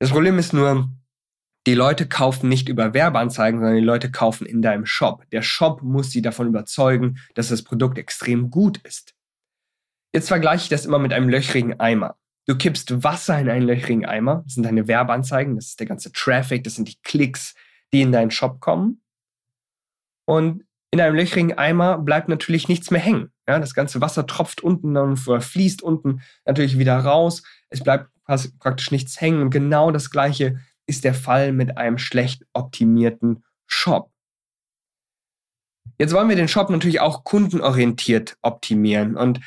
Das 0.00 0.10
Problem 0.10 0.38
ist 0.38 0.52
nur, 0.52 0.88
die 1.66 1.74
Leute 1.74 2.06
kaufen 2.06 2.48
nicht 2.48 2.68
über 2.68 2.92
Werbeanzeigen, 2.92 3.60
sondern 3.60 3.76
die 3.76 3.84
Leute 3.84 4.10
kaufen 4.10 4.46
in 4.46 4.60
deinem 4.60 4.84
Shop. 4.86 5.28
Der 5.30 5.42
Shop 5.42 5.82
muss 5.82 6.10
sie 6.10 6.20
davon 6.20 6.48
überzeugen, 6.48 7.18
dass 7.34 7.48
das 7.48 7.62
Produkt 7.62 7.98
extrem 7.98 8.50
gut 8.50 8.78
ist. 8.78 9.14
Jetzt 10.12 10.28
vergleiche 10.28 10.64
ich 10.64 10.68
das 10.68 10.86
immer 10.86 10.98
mit 10.98 11.12
einem 11.12 11.28
löchrigen 11.28 11.80
Eimer. 11.80 12.16
Du 12.46 12.56
kippst 12.56 13.02
Wasser 13.02 13.38
in 13.40 13.48
einen 13.48 13.66
löchrigen 13.66 14.04
Eimer. 14.04 14.42
Das 14.44 14.54
sind 14.54 14.64
deine 14.64 14.86
Werbeanzeigen, 14.86 15.56
das 15.56 15.68
ist 15.68 15.80
der 15.80 15.86
ganze 15.86 16.12
Traffic, 16.12 16.62
das 16.64 16.74
sind 16.74 16.88
die 16.88 17.00
Klicks, 17.02 17.54
die 17.92 18.02
in 18.02 18.12
deinen 18.12 18.30
Shop 18.30 18.60
kommen. 18.60 19.00
Und 20.26 20.64
in 20.90 21.00
einem 21.00 21.16
löchrigen 21.16 21.56
Eimer 21.58 21.98
bleibt 21.98 22.28
natürlich 22.28 22.68
nichts 22.68 22.90
mehr 22.90 23.00
hängen. 23.00 23.32
Ja, 23.48 23.58
das 23.58 23.74
ganze 23.74 24.00
Wasser 24.00 24.26
tropft 24.26 24.62
unten 24.62 24.96
und 24.96 25.16
fließt 25.16 25.82
unten 25.82 26.20
natürlich 26.44 26.78
wieder 26.78 26.98
raus. 26.98 27.42
Es 27.70 27.82
bleibt 27.82 28.10
praktisch 28.58 28.90
nichts 28.90 29.20
hängen. 29.20 29.42
Und 29.42 29.50
genau 29.50 29.90
das 29.90 30.10
Gleiche 30.10 30.60
ist 30.86 31.04
der 31.04 31.14
Fall 31.14 31.52
mit 31.52 31.76
einem 31.78 31.98
schlecht 31.98 32.44
optimierten 32.52 33.44
Shop. 33.66 34.10
Jetzt 35.98 36.12
wollen 36.12 36.28
wir 36.28 36.36
den 36.36 36.48
Shop 36.48 36.70
natürlich 36.70 37.00
auch 37.00 37.24
kundenorientiert 37.24 38.36
optimieren. 38.42 39.16
Und 39.16 39.40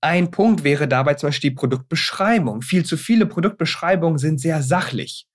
ein 0.00 0.30
Punkt 0.30 0.62
wäre 0.62 0.88
dabei 0.88 1.14
zum 1.14 1.28
Beispiel 1.28 1.50
die 1.50 1.56
Produktbeschreibung. 1.56 2.62
Viel 2.62 2.84
zu 2.84 2.96
viele 2.96 3.26
Produktbeschreibungen 3.26 4.18
sind 4.18 4.40
sehr 4.40 4.62
sachlich. 4.62 5.26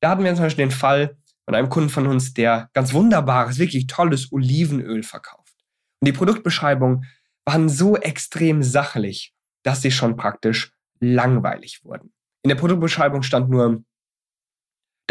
Da 0.00 0.10
hatten 0.10 0.24
wir 0.24 0.34
zum 0.34 0.44
Beispiel 0.44 0.66
den 0.66 0.72
Fall 0.72 1.16
von 1.44 1.54
einem 1.54 1.68
Kunden 1.68 1.88
von 1.88 2.06
uns, 2.06 2.34
der 2.34 2.70
ganz 2.74 2.92
wunderbares, 2.92 3.58
wirklich 3.58 3.86
tolles 3.86 4.30
Olivenöl 4.30 5.02
verkauft. 5.02 5.54
Und 6.00 6.06
die 6.06 6.12
Produktbeschreibungen 6.12 7.06
waren 7.44 7.68
so 7.68 7.96
extrem 7.96 8.62
sachlich, 8.62 9.34
dass 9.62 9.82
sie 9.82 9.90
schon 9.90 10.16
praktisch 10.16 10.72
langweilig 11.00 11.84
wurden. 11.84 12.12
In 12.44 12.48
der 12.48 12.56
Produktbeschreibung 12.56 13.22
stand 13.22 13.50
nur, 13.50 13.82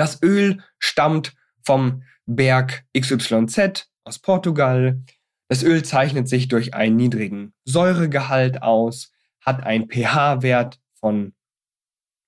das 0.01 0.23
Öl 0.23 0.63
stammt 0.79 1.35
vom 1.63 2.01
Berg 2.25 2.85
XYZ 2.97 3.87
aus 4.03 4.17
Portugal. 4.17 4.99
Das 5.47 5.61
Öl 5.61 5.83
zeichnet 5.83 6.27
sich 6.27 6.47
durch 6.47 6.73
einen 6.73 6.95
niedrigen 6.95 7.53
Säuregehalt 7.65 8.63
aus, 8.63 9.11
hat 9.41 9.61
einen 9.61 9.87
pH-Wert 9.91 10.79
von, 10.99 11.35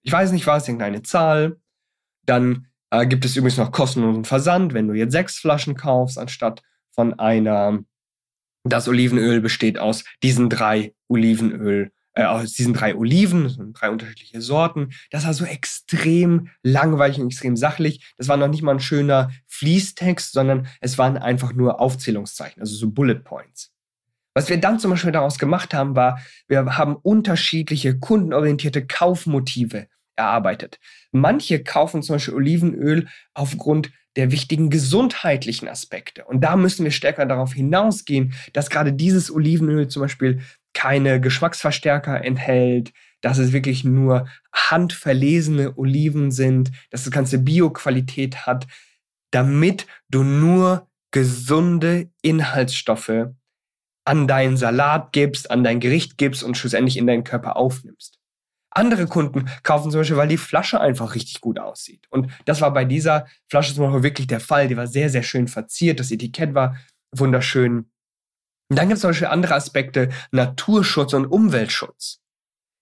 ich 0.04 0.12
weiß 0.12 0.34
nicht 0.34 0.46
was, 0.46 0.68
irgendeine 0.68 1.02
Zahl. 1.02 1.58
Dann 2.28 2.68
äh, 2.92 3.08
gibt 3.08 3.26
es 3.26 3.36
übrigens 3.36 3.58
noch 3.58 3.72
kostenlosen 3.72 4.26
Versand, 4.26 4.76
wenn 4.76 4.88
du 4.88 4.94
jetzt 4.94 5.14
sechs 5.14 5.40
Flaschen 5.40 5.76
kaufst, 5.76 6.20
anstatt 6.20 6.62
von 6.92 7.18
einer. 7.18 7.84
Das 8.66 8.88
Olivenöl 8.88 9.42
besteht 9.42 9.80
aus 9.80 10.04
diesen 10.22 10.50
drei 10.50 10.94
Olivenöl 11.08 11.92
äh, 12.14 12.24
aus 12.24 12.54
diesen 12.54 12.74
drei 12.74 12.96
Oliven, 12.96 13.74
drei 13.74 13.90
unterschiedliche 13.90 14.42
Sorten. 14.42 14.92
Das 15.12 15.26
war 15.26 15.34
so 15.34 15.46
extrem 15.46 16.50
langweilig 16.62 17.20
und 17.20 17.28
extrem 17.28 17.56
sachlich. 17.56 18.14
Das 18.18 18.28
war 18.28 18.38
noch 18.38 18.48
nicht 18.48 18.62
mal 18.62 18.74
ein 18.74 18.80
schöner 18.80 19.32
Fließtext, 19.48 20.32
sondern 20.32 20.68
es 20.80 20.98
waren 20.98 21.18
einfach 21.18 21.54
nur 21.54 21.80
Aufzählungszeichen, 21.80 22.62
also 22.62 22.76
so 22.76 22.92
Bullet 22.92 23.20
Points. 23.24 23.72
Was 24.36 24.50
wir 24.50 24.60
dann 24.60 24.80
zum 24.80 24.92
Beispiel 24.92 25.12
daraus 25.12 25.38
gemacht 25.38 25.74
haben, 25.74 25.96
war, 25.96 26.20
wir 26.48 26.78
haben 26.78 26.96
unterschiedliche 26.96 28.00
kundenorientierte 28.00 28.86
Kaufmotive 28.86 29.88
erarbeitet. 30.16 30.80
Manche 31.12 31.64
kaufen 31.64 32.02
zum 32.02 32.16
Beispiel 32.16 32.34
Olivenöl 32.34 33.08
aufgrund 33.34 33.92
der 34.16 34.32
wichtigen 34.32 34.70
gesundheitlichen 34.70 35.68
Aspekte. 35.68 36.26
Und 36.26 36.42
da 36.42 36.56
müssen 36.56 36.84
wir 36.84 36.92
stärker 36.92 37.26
darauf 37.26 37.54
hinausgehen, 37.54 38.34
dass 38.54 38.70
gerade 38.70 38.94
dieses 38.94 39.32
Olivenöl 39.32 39.88
zum 39.88 40.04
Beispiel 40.04 40.42
keine 40.74 41.22
Geschmacksverstärker 41.22 42.24
enthält, 42.24 42.94
dass 43.22 43.38
es 43.38 43.54
wirklich 43.54 43.84
nur 43.84 44.28
handverlesene 44.54 45.78
Oliven 45.78 46.32
sind, 46.32 46.72
dass 46.90 47.06
das 47.06 47.12
ganze 47.12 47.40
Bio-Qualität 47.40 48.46
hat, 48.46 48.68
damit 49.32 49.88
du 50.10 50.24
nur 50.24 50.88
gesunde 51.12 52.10
Inhaltsstoffe 52.22 53.28
an 54.06 54.28
deinen 54.28 54.58
Salat 54.58 55.14
gibst, 55.14 55.50
an 55.50 55.64
dein 55.64 55.80
Gericht 55.80 56.18
gibst 56.18 56.44
und 56.44 56.58
schlussendlich 56.58 56.98
in 56.98 57.08
deinen 57.08 57.24
Körper 57.24 57.56
aufnimmst. 57.56 58.20
Andere 58.72 59.06
Kunden 59.06 59.48
kaufen 59.62 59.92
zum 59.92 60.02
Beispiel, 60.02 60.18
weil 60.18 60.28
die 60.28 60.38
Flasche 60.38 60.82
einfach 60.82 61.14
richtig 61.14 61.42
gut 61.42 61.60
aussieht. 61.60 62.08
Und 62.10 62.32
das 62.46 62.60
war 62.60 62.74
bei 62.74 62.86
dieser 62.86 63.28
Flasche 63.48 63.74
zum 63.74 63.86
Beispiel 63.86 64.04
wirklich 64.04 64.28
der 64.28 64.40
Fall. 64.40 64.68
Die 64.68 64.76
war 64.76 64.88
sehr, 64.88 65.10
sehr 65.10 65.24
schön 65.24 65.48
verziert. 65.48 66.00
Das 66.00 66.12
Etikett 66.12 66.56
war 66.56 66.76
wunderschön 67.12 67.86
Und 68.74 68.78
dann 68.78 68.88
gibt 68.88 68.96
es 68.96 69.02
zum 69.02 69.12
Beispiel 69.12 69.28
andere 69.28 69.54
Aspekte, 69.54 70.10
Naturschutz 70.32 71.14
und 71.14 71.28
Umweltschutz. 71.28 72.23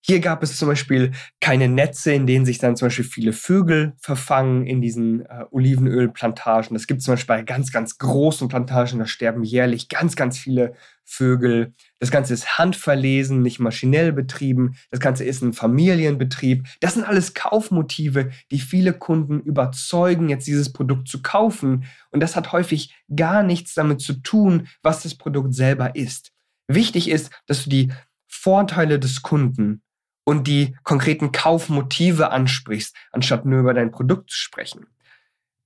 Hier 0.03 0.19
gab 0.19 0.41
es 0.41 0.57
zum 0.57 0.67
Beispiel 0.67 1.11
keine 1.39 1.69
Netze, 1.69 2.11
in 2.11 2.25
denen 2.25 2.45
sich 2.45 2.57
dann 2.57 2.75
zum 2.75 2.87
Beispiel 2.87 3.05
viele 3.05 3.33
Vögel 3.33 3.93
verfangen 3.99 4.65
in 4.65 4.81
diesen 4.81 5.25
äh, 5.27 5.45
Olivenölplantagen. 5.51 6.73
Das 6.73 6.87
gibt 6.87 6.99
es 6.99 7.05
zum 7.05 7.13
Beispiel 7.13 7.35
bei 7.35 7.43
ganz, 7.43 7.71
ganz 7.71 7.99
großen 7.99 8.47
Plantagen, 8.47 8.97
da 8.97 9.05
sterben 9.05 9.43
jährlich 9.43 9.89
ganz, 9.89 10.15
ganz 10.15 10.39
viele 10.39 10.73
Vögel. 11.05 11.73
Das 11.99 12.09
Ganze 12.09 12.33
ist 12.33 12.57
handverlesen, 12.57 13.43
nicht 13.43 13.59
maschinell 13.59 14.11
betrieben. 14.11 14.75
Das 14.89 14.99
Ganze 14.99 15.23
ist 15.23 15.43
ein 15.43 15.53
Familienbetrieb. 15.53 16.65
Das 16.79 16.95
sind 16.95 17.03
alles 17.03 17.35
Kaufmotive, 17.35 18.31
die 18.49 18.59
viele 18.59 18.93
Kunden 18.93 19.39
überzeugen, 19.41 20.29
jetzt 20.29 20.47
dieses 20.47 20.73
Produkt 20.73 21.09
zu 21.09 21.21
kaufen. 21.21 21.85
Und 22.09 22.21
das 22.21 22.35
hat 22.35 22.53
häufig 22.53 22.95
gar 23.15 23.43
nichts 23.43 23.75
damit 23.75 24.01
zu 24.01 24.13
tun, 24.13 24.67
was 24.81 25.03
das 25.03 25.13
Produkt 25.15 25.53
selber 25.53 25.95
ist. 25.95 26.31
Wichtig 26.67 27.09
ist, 27.09 27.29
dass 27.45 27.65
du 27.65 27.69
die 27.69 27.91
Vorteile 28.27 28.97
des 28.97 29.21
Kunden 29.21 29.83
und 30.31 30.47
die 30.47 30.77
konkreten 30.83 31.33
Kaufmotive 31.33 32.31
ansprichst, 32.31 32.95
anstatt 33.11 33.45
nur 33.45 33.59
über 33.59 33.73
dein 33.73 33.91
Produkt 33.91 34.31
zu 34.31 34.37
sprechen. 34.37 34.87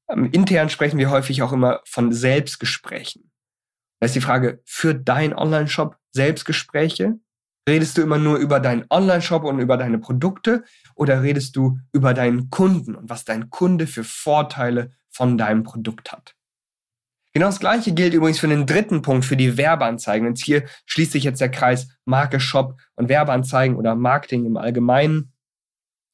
Ähm, 0.09 0.31
intern 0.31 0.69
sprechen 0.69 0.97
wir 0.97 1.11
häufig 1.11 1.43
auch 1.43 1.53
immer 1.53 1.81
von 1.85 2.11
Selbstgesprächen. 2.11 3.31
Da 3.99 4.07
ist 4.07 4.15
die 4.15 4.21
Frage, 4.21 4.63
führt 4.65 5.07
dein 5.07 5.37
Online-Shop 5.37 5.97
Selbstgespräche? 6.11 7.19
Redest 7.69 7.97
du 7.97 8.01
immer 8.01 8.17
nur 8.17 8.37
über 8.37 8.59
deinen 8.59 8.85
Online-Shop 8.89 9.43
und 9.43 9.59
über 9.59 9.77
deine 9.77 9.99
Produkte 9.99 10.63
oder 10.95 11.21
redest 11.21 11.55
du 11.55 11.77
über 11.93 12.15
deinen 12.15 12.49
Kunden 12.49 12.95
und 12.95 13.07
was 13.07 13.23
dein 13.23 13.51
Kunde 13.51 13.85
für 13.85 14.03
Vorteile 14.03 14.93
von 15.11 15.37
deinem 15.37 15.61
Produkt 15.61 16.11
hat? 16.11 16.34
Genau 17.35 17.47
das 17.47 17.59
gleiche 17.59 17.91
gilt 17.91 18.13
übrigens 18.13 18.39
für 18.39 18.47
den 18.47 18.65
dritten 18.65 19.01
Punkt, 19.01 19.25
für 19.25 19.35
die 19.35 19.57
Werbeanzeigen. 19.57 20.25
Und 20.25 20.37
hier 20.37 20.63
schließt 20.85 21.11
sich 21.11 21.25
jetzt 21.25 21.41
der 21.41 21.51
Kreis 21.51 21.89
Marke, 22.05 22.39
Shop 22.39 22.79
und 22.95 23.09
Werbeanzeigen 23.09 23.75
oder 23.75 23.93
Marketing 23.93 24.45
im 24.45 24.55
Allgemeinen. 24.55 25.33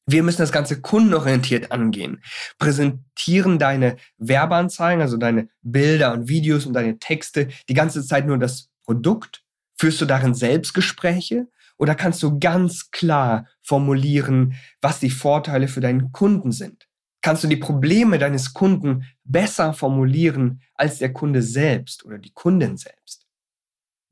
Wir 0.04 0.24
müssen 0.24 0.40
das 0.40 0.50
Ganze 0.50 0.80
kundenorientiert 0.80 1.70
angehen. 1.70 2.24
Präsentieren 2.58 3.60
deine 3.60 3.98
Werbeanzeigen, 4.18 5.00
also 5.00 5.16
deine 5.16 5.48
Bilder 5.62 6.12
und 6.12 6.26
Videos 6.26 6.66
und 6.66 6.72
deine 6.72 6.98
Texte 6.98 7.50
die 7.68 7.74
ganze 7.74 8.04
Zeit 8.04 8.26
nur 8.26 8.38
das 8.38 8.70
Produkt? 8.84 9.44
Führst 9.78 10.00
du 10.00 10.06
darin 10.06 10.34
Selbstgespräche? 10.34 11.46
Oder 11.78 11.94
kannst 11.94 12.20
du 12.24 12.40
ganz 12.40 12.90
klar 12.90 13.46
formulieren, 13.62 14.56
was 14.80 14.98
die 14.98 15.10
Vorteile 15.10 15.68
für 15.68 15.80
deinen 15.80 16.10
Kunden 16.10 16.50
sind? 16.50 16.88
Kannst 17.22 17.44
du 17.44 17.48
die 17.48 17.56
Probleme 17.56 18.18
deines 18.18 18.52
Kunden 18.52 19.04
besser 19.24 19.72
formulieren 19.72 20.60
als 20.74 20.98
der 20.98 21.12
Kunde 21.12 21.40
selbst 21.40 22.04
oder 22.04 22.18
die 22.18 22.32
Kundin 22.32 22.76
selbst. 22.76 23.26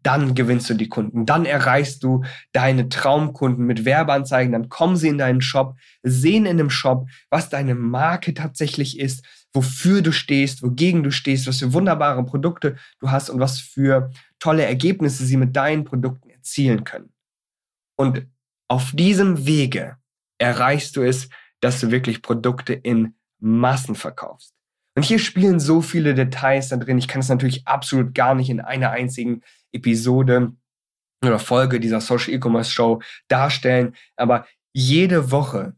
Dann 0.03 0.35
gewinnst 0.35 0.71
du 0.71 0.75
die 0.75 0.89
Kunden, 0.89 1.27
dann 1.27 1.45
erreichst 1.45 2.03
du 2.03 2.25
deine 2.53 2.89
Traumkunden 2.89 3.67
mit 3.67 3.85
Werbeanzeigen, 3.85 4.53
dann 4.53 4.71
kommen 4.71 4.97
sie 4.97 5.09
in 5.09 5.19
deinen 5.19 5.43
Shop, 5.43 5.77
sehen 6.03 6.47
in 6.47 6.57
dem 6.57 6.71
Shop, 6.71 7.07
was 7.29 7.51
deine 7.51 7.75
Marke 7.75 8.33
tatsächlich 8.33 8.99
ist, 8.99 9.27
wofür 9.53 10.01
du 10.01 10.13
stehst, 10.13 10.63
wogegen 10.63 11.03
du 11.03 11.11
stehst, 11.11 11.47
was 11.47 11.59
für 11.59 11.75
wunderbare 11.75 12.25
Produkte 12.25 12.77
du 12.99 13.11
hast 13.11 13.29
und 13.29 13.41
was 13.41 13.61
für 13.61 14.11
tolle 14.39 14.65
Ergebnisse 14.65 15.27
sie 15.27 15.37
mit 15.37 15.55
deinen 15.55 15.85
Produkten 15.85 16.31
erzielen 16.31 16.85
können. 16.85 17.13
Und 17.99 18.27
auf 18.69 18.93
diesem 18.93 19.47
Wege 19.47 19.97
erreichst 20.39 20.97
du 20.97 21.03
es, 21.03 21.29
dass 21.61 21.81
du 21.81 21.91
wirklich 21.91 22.23
Produkte 22.23 22.73
in 22.73 23.15
Massen 23.39 23.95
verkaufst. 23.95 24.55
Und 24.97 25.05
hier 25.05 25.19
spielen 25.19 25.61
so 25.61 25.81
viele 25.83 26.15
Details 26.15 26.69
da 26.69 26.77
drin. 26.77 26.99
Ich 26.99 27.09
kann 27.09 27.21
es 27.21 27.29
natürlich 27.29 27.67
absolut 27.67 28.15
gar 28.15 28.35
nicht 28.35 28.51
in 28.51 28.61
einer 28.61 28.91
einzigen 28.91 29.43
Episode 29.73 30.53
oder 31.25 31.39
Folge 31.39 31.81
dieser 31.81 32.01
Social 32.01 32.35
E-Commerce 32.35 32.71
Show 32.71 33.01
darstellen. 33.29 33.95
Aber 34.17 34.47
jede 34.73 35.31
Woche 35.31 35.75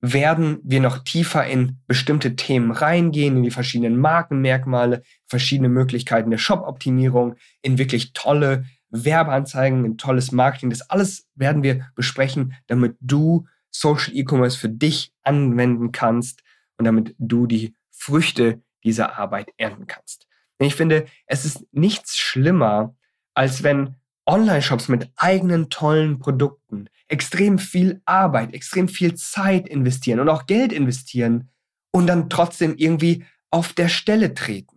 werden 0.00 0.58
wir 0.62 0.80
noch 0.80 0.98
tiefer 0.98 1.46
in 1.46 1.78
bestimmte 1.86 2.36
Themen 2.36 2.72
reingehen, 2.72 3.38
in 3.38 3.42
die 3.42 3.50
verschiedenen 3.50 3.96
Markenmerkmale, 3.96 5.02
verschiedene 5.26 5.70
Möglichkeiten 5.70 6.30
der 6.30 6.38
Shop-Optimierung, 6.38 7.36
in 7.62 7.78
wirklich 7.78 8.12
tolle 8.12 8.66
Werbeanzeigen, 8.90 9.84
in 9.84 9.96
tolles 9.96 10.30
Marketing. 10.30 10.68
Das 10.68 10.82
alles 10.90 11.26
werden 11.34 11.62
wir 11.62 11.86
besprechen, 11.94 12.54
damit 12.66 12.96
du 13.00 13.46
Social 13.74 14.16
E-Commerce 14.16 14.58
für 14.58 14.68
dich 14.68 15.12
anwenden 15.22 15.92
kannst 15.92 16.42
und 16.78 16.84
damit 16.84 17.14
du 17.18 17.46
die 17.46 17.74
Früchte 17.90 18.62
dieser 18.84 19.18
Arbeit 19.18 19.50
ernten 19.56 19.86
kannst. 19.86 20.26
Und 20.58 20.66
ich 20.66 20.74
finde, 20.74 21.06
es 21.26 21.44
ist 21.44 21.64
nichts 21.72 22.16
schlimmer, 22.16 22.94
als 23.34 23.62
wenn 23.62 23.96
Online-Shops 24.26 24.88
mit 24.88 25.10
eigenen 25.16 25.68
tollen 25.70 26.18
Produkten 26.18 26.88
extrem 27.08 27.58
viel 27.58 28.00
Arbeit, 28.04 28.54
extrem 28.54 28.88
viel 28.88 29.14
Zeit 29.14 29.68
investieren 29.68 30.20
und 30.20 30.28
auch 30.28 30.46
Geld 30.46 30.72
investieren 30.72 31.50
und 31.90 32.06
dann 32.06 32.30
trotzdem 32.30 32.76
irgendwie 32.76 33.24
auf 33.50 33.72
der 33.72 33.88
Stelle 33.88 34.34
treten. 34.34 34.73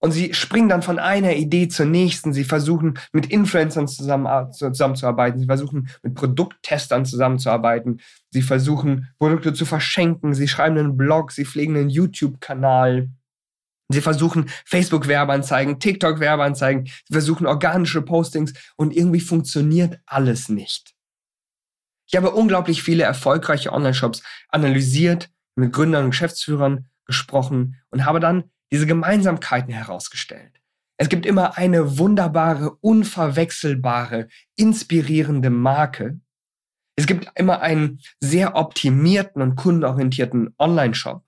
Und 0.00 0.12
sie 0.12 0.32
springen 0.32 0.68
dann 0.68 0.82
von 0.82 0.98
einer 0.98 1.34
Idee 1.34 1.68
zur 1.68 1.86
nächsten. 1.86 2.32
Sie 2.32 2.44
versuchen 2.44 2.98
mit 3.12 3.26
Influencern 3.26 3.88
zusammen, 3.88 4.52
zusammenzuarbeiten. 4.52 5.40
Sie 5.40 5.46
versuchen 5.46 5.88
mit 6.02 6.14
Produkttestern 6.14 7.04
zusammenzuarbeiten. 7.04 8.00
Sie 8.30 8.42
versuchen 8.42 9.08
Produkte 9.18 9.52
zu 9.52 9.66
verschenken. 9.66 10.34
Sie 10.34 10.46
schreiben 10.46 10.78
einen 10.78 10.96
Blog. 10.96 11.32
Sie 11.32 11.44
pflegen 11.44 11.76
einen 11.76 11.90
YouTube-Kanal. 11.90 13.08
Sie 13.90 14.00
versuchen 14.00 14.50
Facebook-Werbeanzeigen, 14.66 15.80
TikTok-Werbeanzeigen. 15.80 16.86
Sie 16.86 17.12
versuchen 17.12 17.46
organische 17.46 18.02
Postings 18.02 18.52
und 18.76 18.94
irgendwie 18.94 19.20
funktioniert 19.20 19.98
alles 20.06 20.48
nicht. 20.48 20.94
Ich 22.06 22.16
habe 22.16 22.30
unglaublich 22.30 22.82
viele 22.82 23.04
erfolgreiche 23.04 23.72
Online-Shops 23.72 24.22
analysiert, 24.48 25.30
mit 25.56 25.72
Gründern 25.72 26.04
und 26.04 26.10
Geschäftsführern 26.10 26.86
gesprochen 27.04 27.80
und 27.90 28.04
habe 28.04 28.20
dann 28.20 28.44
diese 28.72 28.86
Gemeinsamkeiten 28.86 29.72
herausgestellt. 29.72 30.60
Es 31.00 31.08
gibt 31.08 31.26
immer 31.26 31.56
eine 31.56 31.98
wunderbare, 31.98 32.76
unverwechselbare, 32.80 34.28
inspirierende 34.56 35.50
Marke. 35.50 36.20
Es 36.96 37.06
gibt 37.06 37.30
immer 37.36 37.60
einen 37.60 38.00
sehr 38.20 38.56
optimierten 38.56 39.40
und 39.40 39.54
kundenorientierten 39.54 40.54
Online-Shop. 40.58 41.22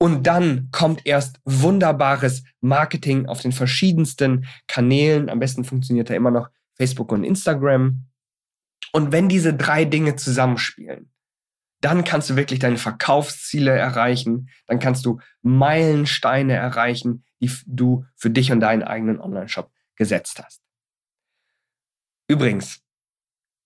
Und 0.00 0.26
dann 0.26 0.68
kommt 0.72 1.06
erst 1.06 1.38
wunderbares 1.44 2.42
Marketing 2.60 3.26
auf 3.26 3.40
den 3.40 3.52
verschiedensten 3.52 4.46
Kanälen. 4.66 5.30
Am 5.30 5.38
besten 5.38 5.62
funktioniert 5.62 6.10
da 6.10 6.14
immer 6.14 6.32
noch 6.32 6.50
Facebook 6.74 7.12
und 7.12 7.22
Instagram. 7.22 8.06
Und 8.92 9.12
wenn 9.12 9.28
diese 9.28 9.54
drei 9.54 9.84
Dinge 9.84 10.16
zusammenspielen, 10.16 11.12
dann 11.82 12.04
kannst 12.04 12.30
du 12.30 12.36
wirklich 12.36 12.60
deine 12.60 12.78
Verkaufsziele 12.78 13.72
erreichen, 13.72 14.48
dann 14.66 14.78
kannst 14.78 15.04
du 15.04 15.20
Meilensteine 15.42 16.54
erreichen, 16.54 17.24
die 17.40 17.50
du 17.66 18.06
für 18.14 18.30
dich 18.30 18.52
und 18.52 18.60
deinen 18.60 18.84
eigenen 18.84 19.20
Online-Shop 19.20 19.70
gesetzt 19.96 20.40
hast. 20.42 20.62
Übrigens, 22.28 22.80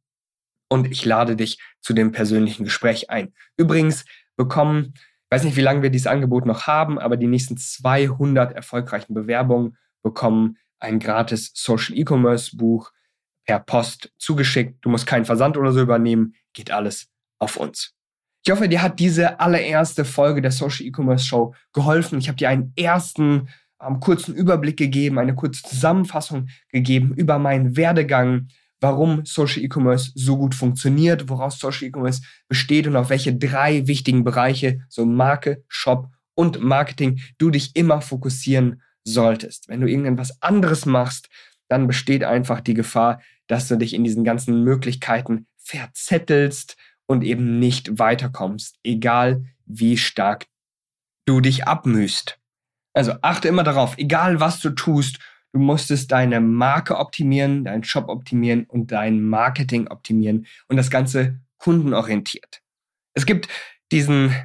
und 0.69 0.89
ich 0.89 1.06
lade 1.06 1.36
dich 1.36 1.62
zu 1.82 1.93
dem 1.93 2.12
persönlichen 2.12 2.63
Gespräch 2.63 3.12
ein. 3.12 3.36
Übrigens 3.58 4.06
bekommen, 4.38 4.95
ich 4.95 5.02
weiß 5.30 5.43
nicht, 5.43 5.56
wie 5.56 5.62
lange 5.62 5.84
wir 5.84 5.91
dieses 5.91 6.08
Angebot 6.08 6.47
noch 6.47 6.65
haben, 6.65 6.97
aber 6.97 7.15
die 7.15 7.28
nächsten 7.28 7.58
200 7.58 8.54
erfolgreichen 8.54 9.13
Bewerbungen 9.13 9.78
bekommen 10.02 10.58
ein 10.80 10.97
gratis 10.97 11.52
Social 11.54 11.95
E-Commerce 11.95 12.58
Buch 12.58 12.91
per 13.45 13.60
Post 13.60 14.12
zugeschickt. 14.17 14.84
Du 14.84 14.89
musst 14.89 15.06
keinen 15.06 15.25
Versand 15.25 15.58
oder 15.58 15.73
so 15.73 15.82
übernehmen, 15.82 16.34
geht 16.54 16.71
alles 16.71 17.12
auf 17.38 17.58
uns. 17.58 17.93
Ich 18.43 18.52
hoffe, 18.52 18.69
dir 18.69 18.82
hat 18.82 18.99
diese 18.99 19.39
allererste 19.39 20.06
Folge 20.06 20.41
der 20.41 20.52
Social 20.52 20.86
E-Commerce 20.86 21.25
Show 21.25 21.54
geholfen. 21.73 22.19
Ich 22.19 22.28
habe 22.28 22.38
dir 22.38 22.49
einen 22.49 22.73
ersten 22.78 23.49
ähm, 23.82 23.99
kurzen 23.99 24.34
Überblick 24.34 24.78
gegeben, 24.78 25.19
eine 25.19 25.36
kurze 25.36 25.63
Zusammenfassung 25.63 26.47
gegeben 26.71 27.13
über 27.15 27.38
meinen 27.38 27.75
Werdegang, 27.75 28.47
warum 28.80 29.25
Social 29.25 29.62
E-Commerce 29.63 30.12
so 30.15 30.38
gut 30.38 30.56
funktioniert, 30.56 31.30
woraus 31.30 31.60
Social 31.60 31.88
E-Commerce 31.88 32.21
besteht 32.47 32.88
und 32.88 32.95
auf 32.95 33.10
welche 33.10 33.36
drei 33.36 33.88
wichtigen 33.88 34.23
Bereiche, 34.23 34.80
so 34.88 35.06
Marke, 35.06 35.63
Shop 35.67 36.10
und 36.34 36.62
Marketing, 36.62 37.19
du 37.38 37.49
dich 37.49 37.75
immer 37.75 38.02
fokussieren 38.02 38.82
solltest. 39.04 39.67
Wenn 39.67 39.82
du 39.82 39.88
irgendetwas 39.88 40.41
anderes 40.41 40.86
machst, 40.86 41.30
dann 41.67 41.88
besteht 41.88 42.23
einfach 42.23 42.62
die 42.62 42.73
Gefahr, 42.73 43.21
dass 43.47 43.67
du 43.67 43.78
dich 43.78 43.93
in 43.93 44.04
diesen 44.04 44.23
ganzen 44.23 44.63
Möglichkeiten 44.63 45.47
verzettelst, 45.58 46.78
und 47.10 47.24
eben 47.24 47.58
nicht 47.58 47.98
weiterkommst, 47.98 48.78
egal 48.84 49.43
wie 49.65 49.98
stark 49.98 50.45
du 51.26 51.41
dich 51.41 51.67
abmühst. 51.67 52.39
Also 52.93 53.13
achte 53.22 53.48
immer 53.48 53.63
darauf, 53.63 53.98
egal 53.98 54.39
was 54.39 54.60
du 54.60 54.69
tust, 54.69 55.17
du 55.52 55.60
musstest 55.60 56.12
deine 56.12 56.39
Marke 56.39 56.98
optimieren, 56.98 57.65
deinen 57.65 57.84
Shop 57.84 58.10
optimieren 58.10 58.65
und 58.65 58.91
dein 58.91 59.24
Marketing 59.24 59.88
optimieren 59.88 60.45
und 60.67 60.78
das 60.78 60.91
Ganze 60.91 61.39
kundenorientiert. 61.58 62.62
Es 63.15 63.26
gibt 63.26 63.48
diesen 63.91 64.36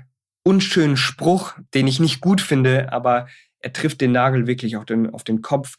unschönen 0.43 0.97
Spruch, 0.97 1.55
den 1.75 1.87
ich 1.87 2.01
nicht 2.01 2.23
gut 2.23 2.41
finde, 2.41 2.91
aber 2.93 3.29
er 3.61 3.75
trifft 3.75 4.01
den 4.01 4.13
Nagel 4.13 4.47
wirklich 4.47 4.79
auf 4.79 4.87
den, 4.87 5.11
auf 5.11 5.23
den 5.23 5.43
Kopf. 5.43 5.77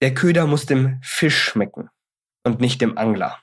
Der 0.00 0.14
Köder 0.14 0.46
muss 0.46 0.64
dem 0.64 0.98
Fisch 1.02 1.38
schmecken 1.38 1.90
und 2.42 2.60
nicht 2.60 2.80
dem 2.80 2.96
Angler. 2.96 3.38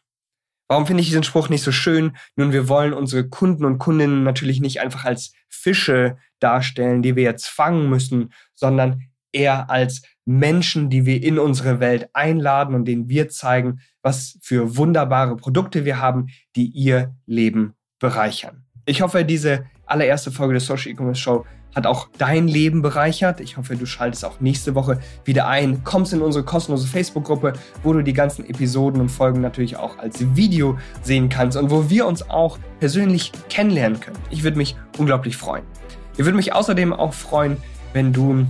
Warum 0.74 0.88
finde 0.88 1.02
ich 1.02 1.10
diesen 1.10 1.22
Spruch 1.22 1.50
nicht 1.50 1.62
so 1.62 1.72
schön? 1.72 2.18
Nun, 2.36 2.52
wir 2.52 2.68
wollen 2.68 2.94
unsere 2.94 3.30
Kunden 3.30 3.64
und 3.64 3.78
Kundinnen 3.78 4.24
natürlich 4.24 4.60
nicht 4.60 4.82
einfach 4.82 5.06
als 5.06 5.32
Fische 5.48 6.18
darstellen, 6.40 7.04
die 7.04 7.16
wir 7.16 7.22
jetzt 7.22 7.48
fangen 7.48 7.92
müssen, 7.92 8.34
sondern 8.56 9.04
eher 9.32 9.70
als 9.70 10.02
Menschen, 10.26 10.90
die 10.90 11.06
wir 11.06 11.22
in 11.22 11.38
unsere 11.38 11.80
Welt 11.80 12.10
einladen 12.14 12.74
und 12.74 12.86
denen 12.86 13.08
wir 13.08 13.30
zeigen, 13.30 13.82
was 14.02 14.40
für 14.42 14.76
wunderbare 14.76 15.36
Produkte 15.36 15.86
wir 15.86 16.00
haben, 16.00 16.30
die 16.56 16.66
ihr 16.66 17.14
Leben 17.28 17.76
bereichern. 18.00 18.66
Ich 18.88 19.04
hoffe, 19.04 19.26
diese 19.26 19.68
allererste 19.86 20.32
Folge 20.32 20.54
der 20.54 20.62
Social 20.62 20.92
E-Commerce 20.92 21.22
Show 21.22 21.46
hat 21.76 21.88
auch 21.88 22.08
dein 22.18 22.48
Leben 22.48 22.82
bereichert. 22.82 23.40
Ich 23.40 23.58
hoffe, 23.58 23.76
du 23.76 23.86
schaltest 23.86 24.26
auch 24.26 24.40
nächste 24.40 24.76
Woche 24.76 25.00
wieder 25.26 25.48
ein, 25.48 25.84
kommst 25.84 26.14
in 26.14 26.22
unsere 26.22 26.44
kostenlose 26.46 26.88
Facebook-Gruppe, 26.88 27.54
wo 27.84 27.94
du 27.94 28.02
die 28.02 28.14
ganzen 28.14 28.48
Episoden 28.50 29.02
und 29.02 29.10
Folgen 29.10 29.42
natürlich 29.42 29.78
auch 29.78 29.98
als 29.98 30.36
Video 30.36 30.78
sehen 31.02 31.30
kannst 31.30 31.58
und 31.58 31.72
wo 31.72 31.90
wir 31.90 32.06
uns 32.06 32.30
auch 32.30 32.58
persönlich 32.80 33.32
kennenlernen 33.50 34.00
können. 34.00 34.18
Ich 34.30 34.44
würde 34.44 34.58
mich 34.58 34.76
unglaublich 34.98 35.38
freuen. 35.38 35.64
Ich 36.18 36.26
würde 36.26 36.36
mich 36.36 36.54
außerdem 36.54 36.94
auch 36.94 37.14
freuen, 37.14 37.58
wenn 37.94 38.14
du 38.14 38.46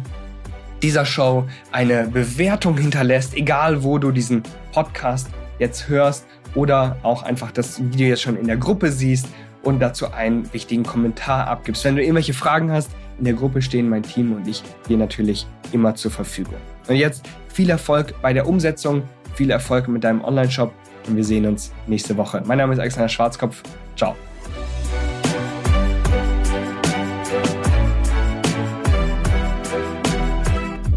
dieser 0.81 1.05
Show 1.05 1.45
eine 1.71 2.07
Bewertung 2.07 2.77
hinterlässt, 2.77 3.35
egal 3.35 3.83
wo 3.83 3.97
du 3.97 4.11
diesen 4.11 4.43
Podcast 4.73 5.29
jetzt 5.59 5.87
hörst 5.87 6.25
oder 6.55 6.97
auch 7.03 7.23
einfach 7.23 7.51
das 7.51 7.81
Video 7.81 8.07
jetzt 8.07 8.21
schon 8.21 8.35
in 8.35 8.47
der 8.47 8.57
Gruppe 8.57 8.91
siehst 8.91 9.27
und 9.63 9.79
dazu 9.79 10.11
einen 10.11 10.51
wichtigen 10.53 10.83
Kommentar 10.83 11.47
abgibst. 11.47 11.85
Wenn 11.85 11.95
du 11.95 12.01
irgendwelche 12.01 12.33
Fragen 12.33 12.71
hast, 12.71 12.91
in 13.17 13.25
der 13.25 13.33
Gruppe 13.33 13.61
stehen 13.61 13.89
mein 13.89 14.03
Team 14.03 14.33
und 14.33 14.47
ich 14.47 14.63
dir 14.87 14.97
natürlich 14.97 15.45
immer 15.71 15.95
zur 15.95 16.11
Verfügung. 16.11 16.55
Und 16.87 16.95
jetzt 16.95 17.25
viel 17.47 17.69
Erfolg 17.69 18.13
bei 18.21 18.33
der 18.33 18.47
Umsetzung, 18.47 19.03
viel 19.35 19.49
Erfolg 19.49 19.87
mit 19.87 20.03
deinem 20.03 20.23
Online-Shop 20.23 20.73
und 21.07 21.15
wir 21.15 21.23
sehen 21.23 21.45
uns 21.45 21.71
nächste 21.87 22.17
Woche. 22.17 22.43
Mein 22.45 22.57
Name 22.57 22.73
ist 22.73 22.79
Alexander 22.79 23.09
Schwarzkopf. 23.09 23.61
Ciao. 23.95 24.15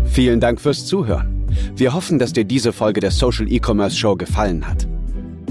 Vielen 0.07 0.41
Dank 0.41 0.61
fürs 0.61 0.87
Zuhören. 0.87 1.47
Wir 1.77 1.93
hoffen, 1.93 2.19
dass 2.19 2.33
dir 2.33 2.45
diese 2.45 2.73
Folge 2.73 3.01
der 3.01 3.11
Social 3.11 3.53
E-Commerce 3.53 3.97
Show 3.97 4.17
gefallen 4.17 4.67
hat. 4.67 4.89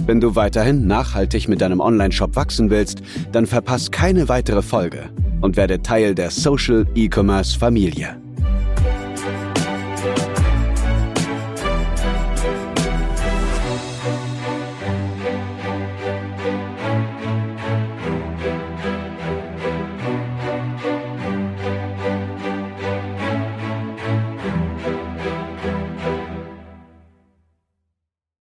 Wenn 0.08 0.20
du 0.20 0.36
weiterhin 0.36 0.88
nachhaltig 0.88 1.48
mit 1.48 1.62
deinem 1.62 1.80
Online-Shop 1.80 2.36
wachsen 2.36 2.72
willst, 2.72 3.02
dann 3.32 3.46
verpass 3.46 3.92
keine 3.92 4.28
weitere 4.28 4.64
Folge 4.64 5.10
und 5.46 5.56
werde 5.56 5.82
Teil 5.82 6.16
der 6.16 6.32
Social 6.32 6.86
E-Commerce 6.96 7.58
Familie. 7.58 8.25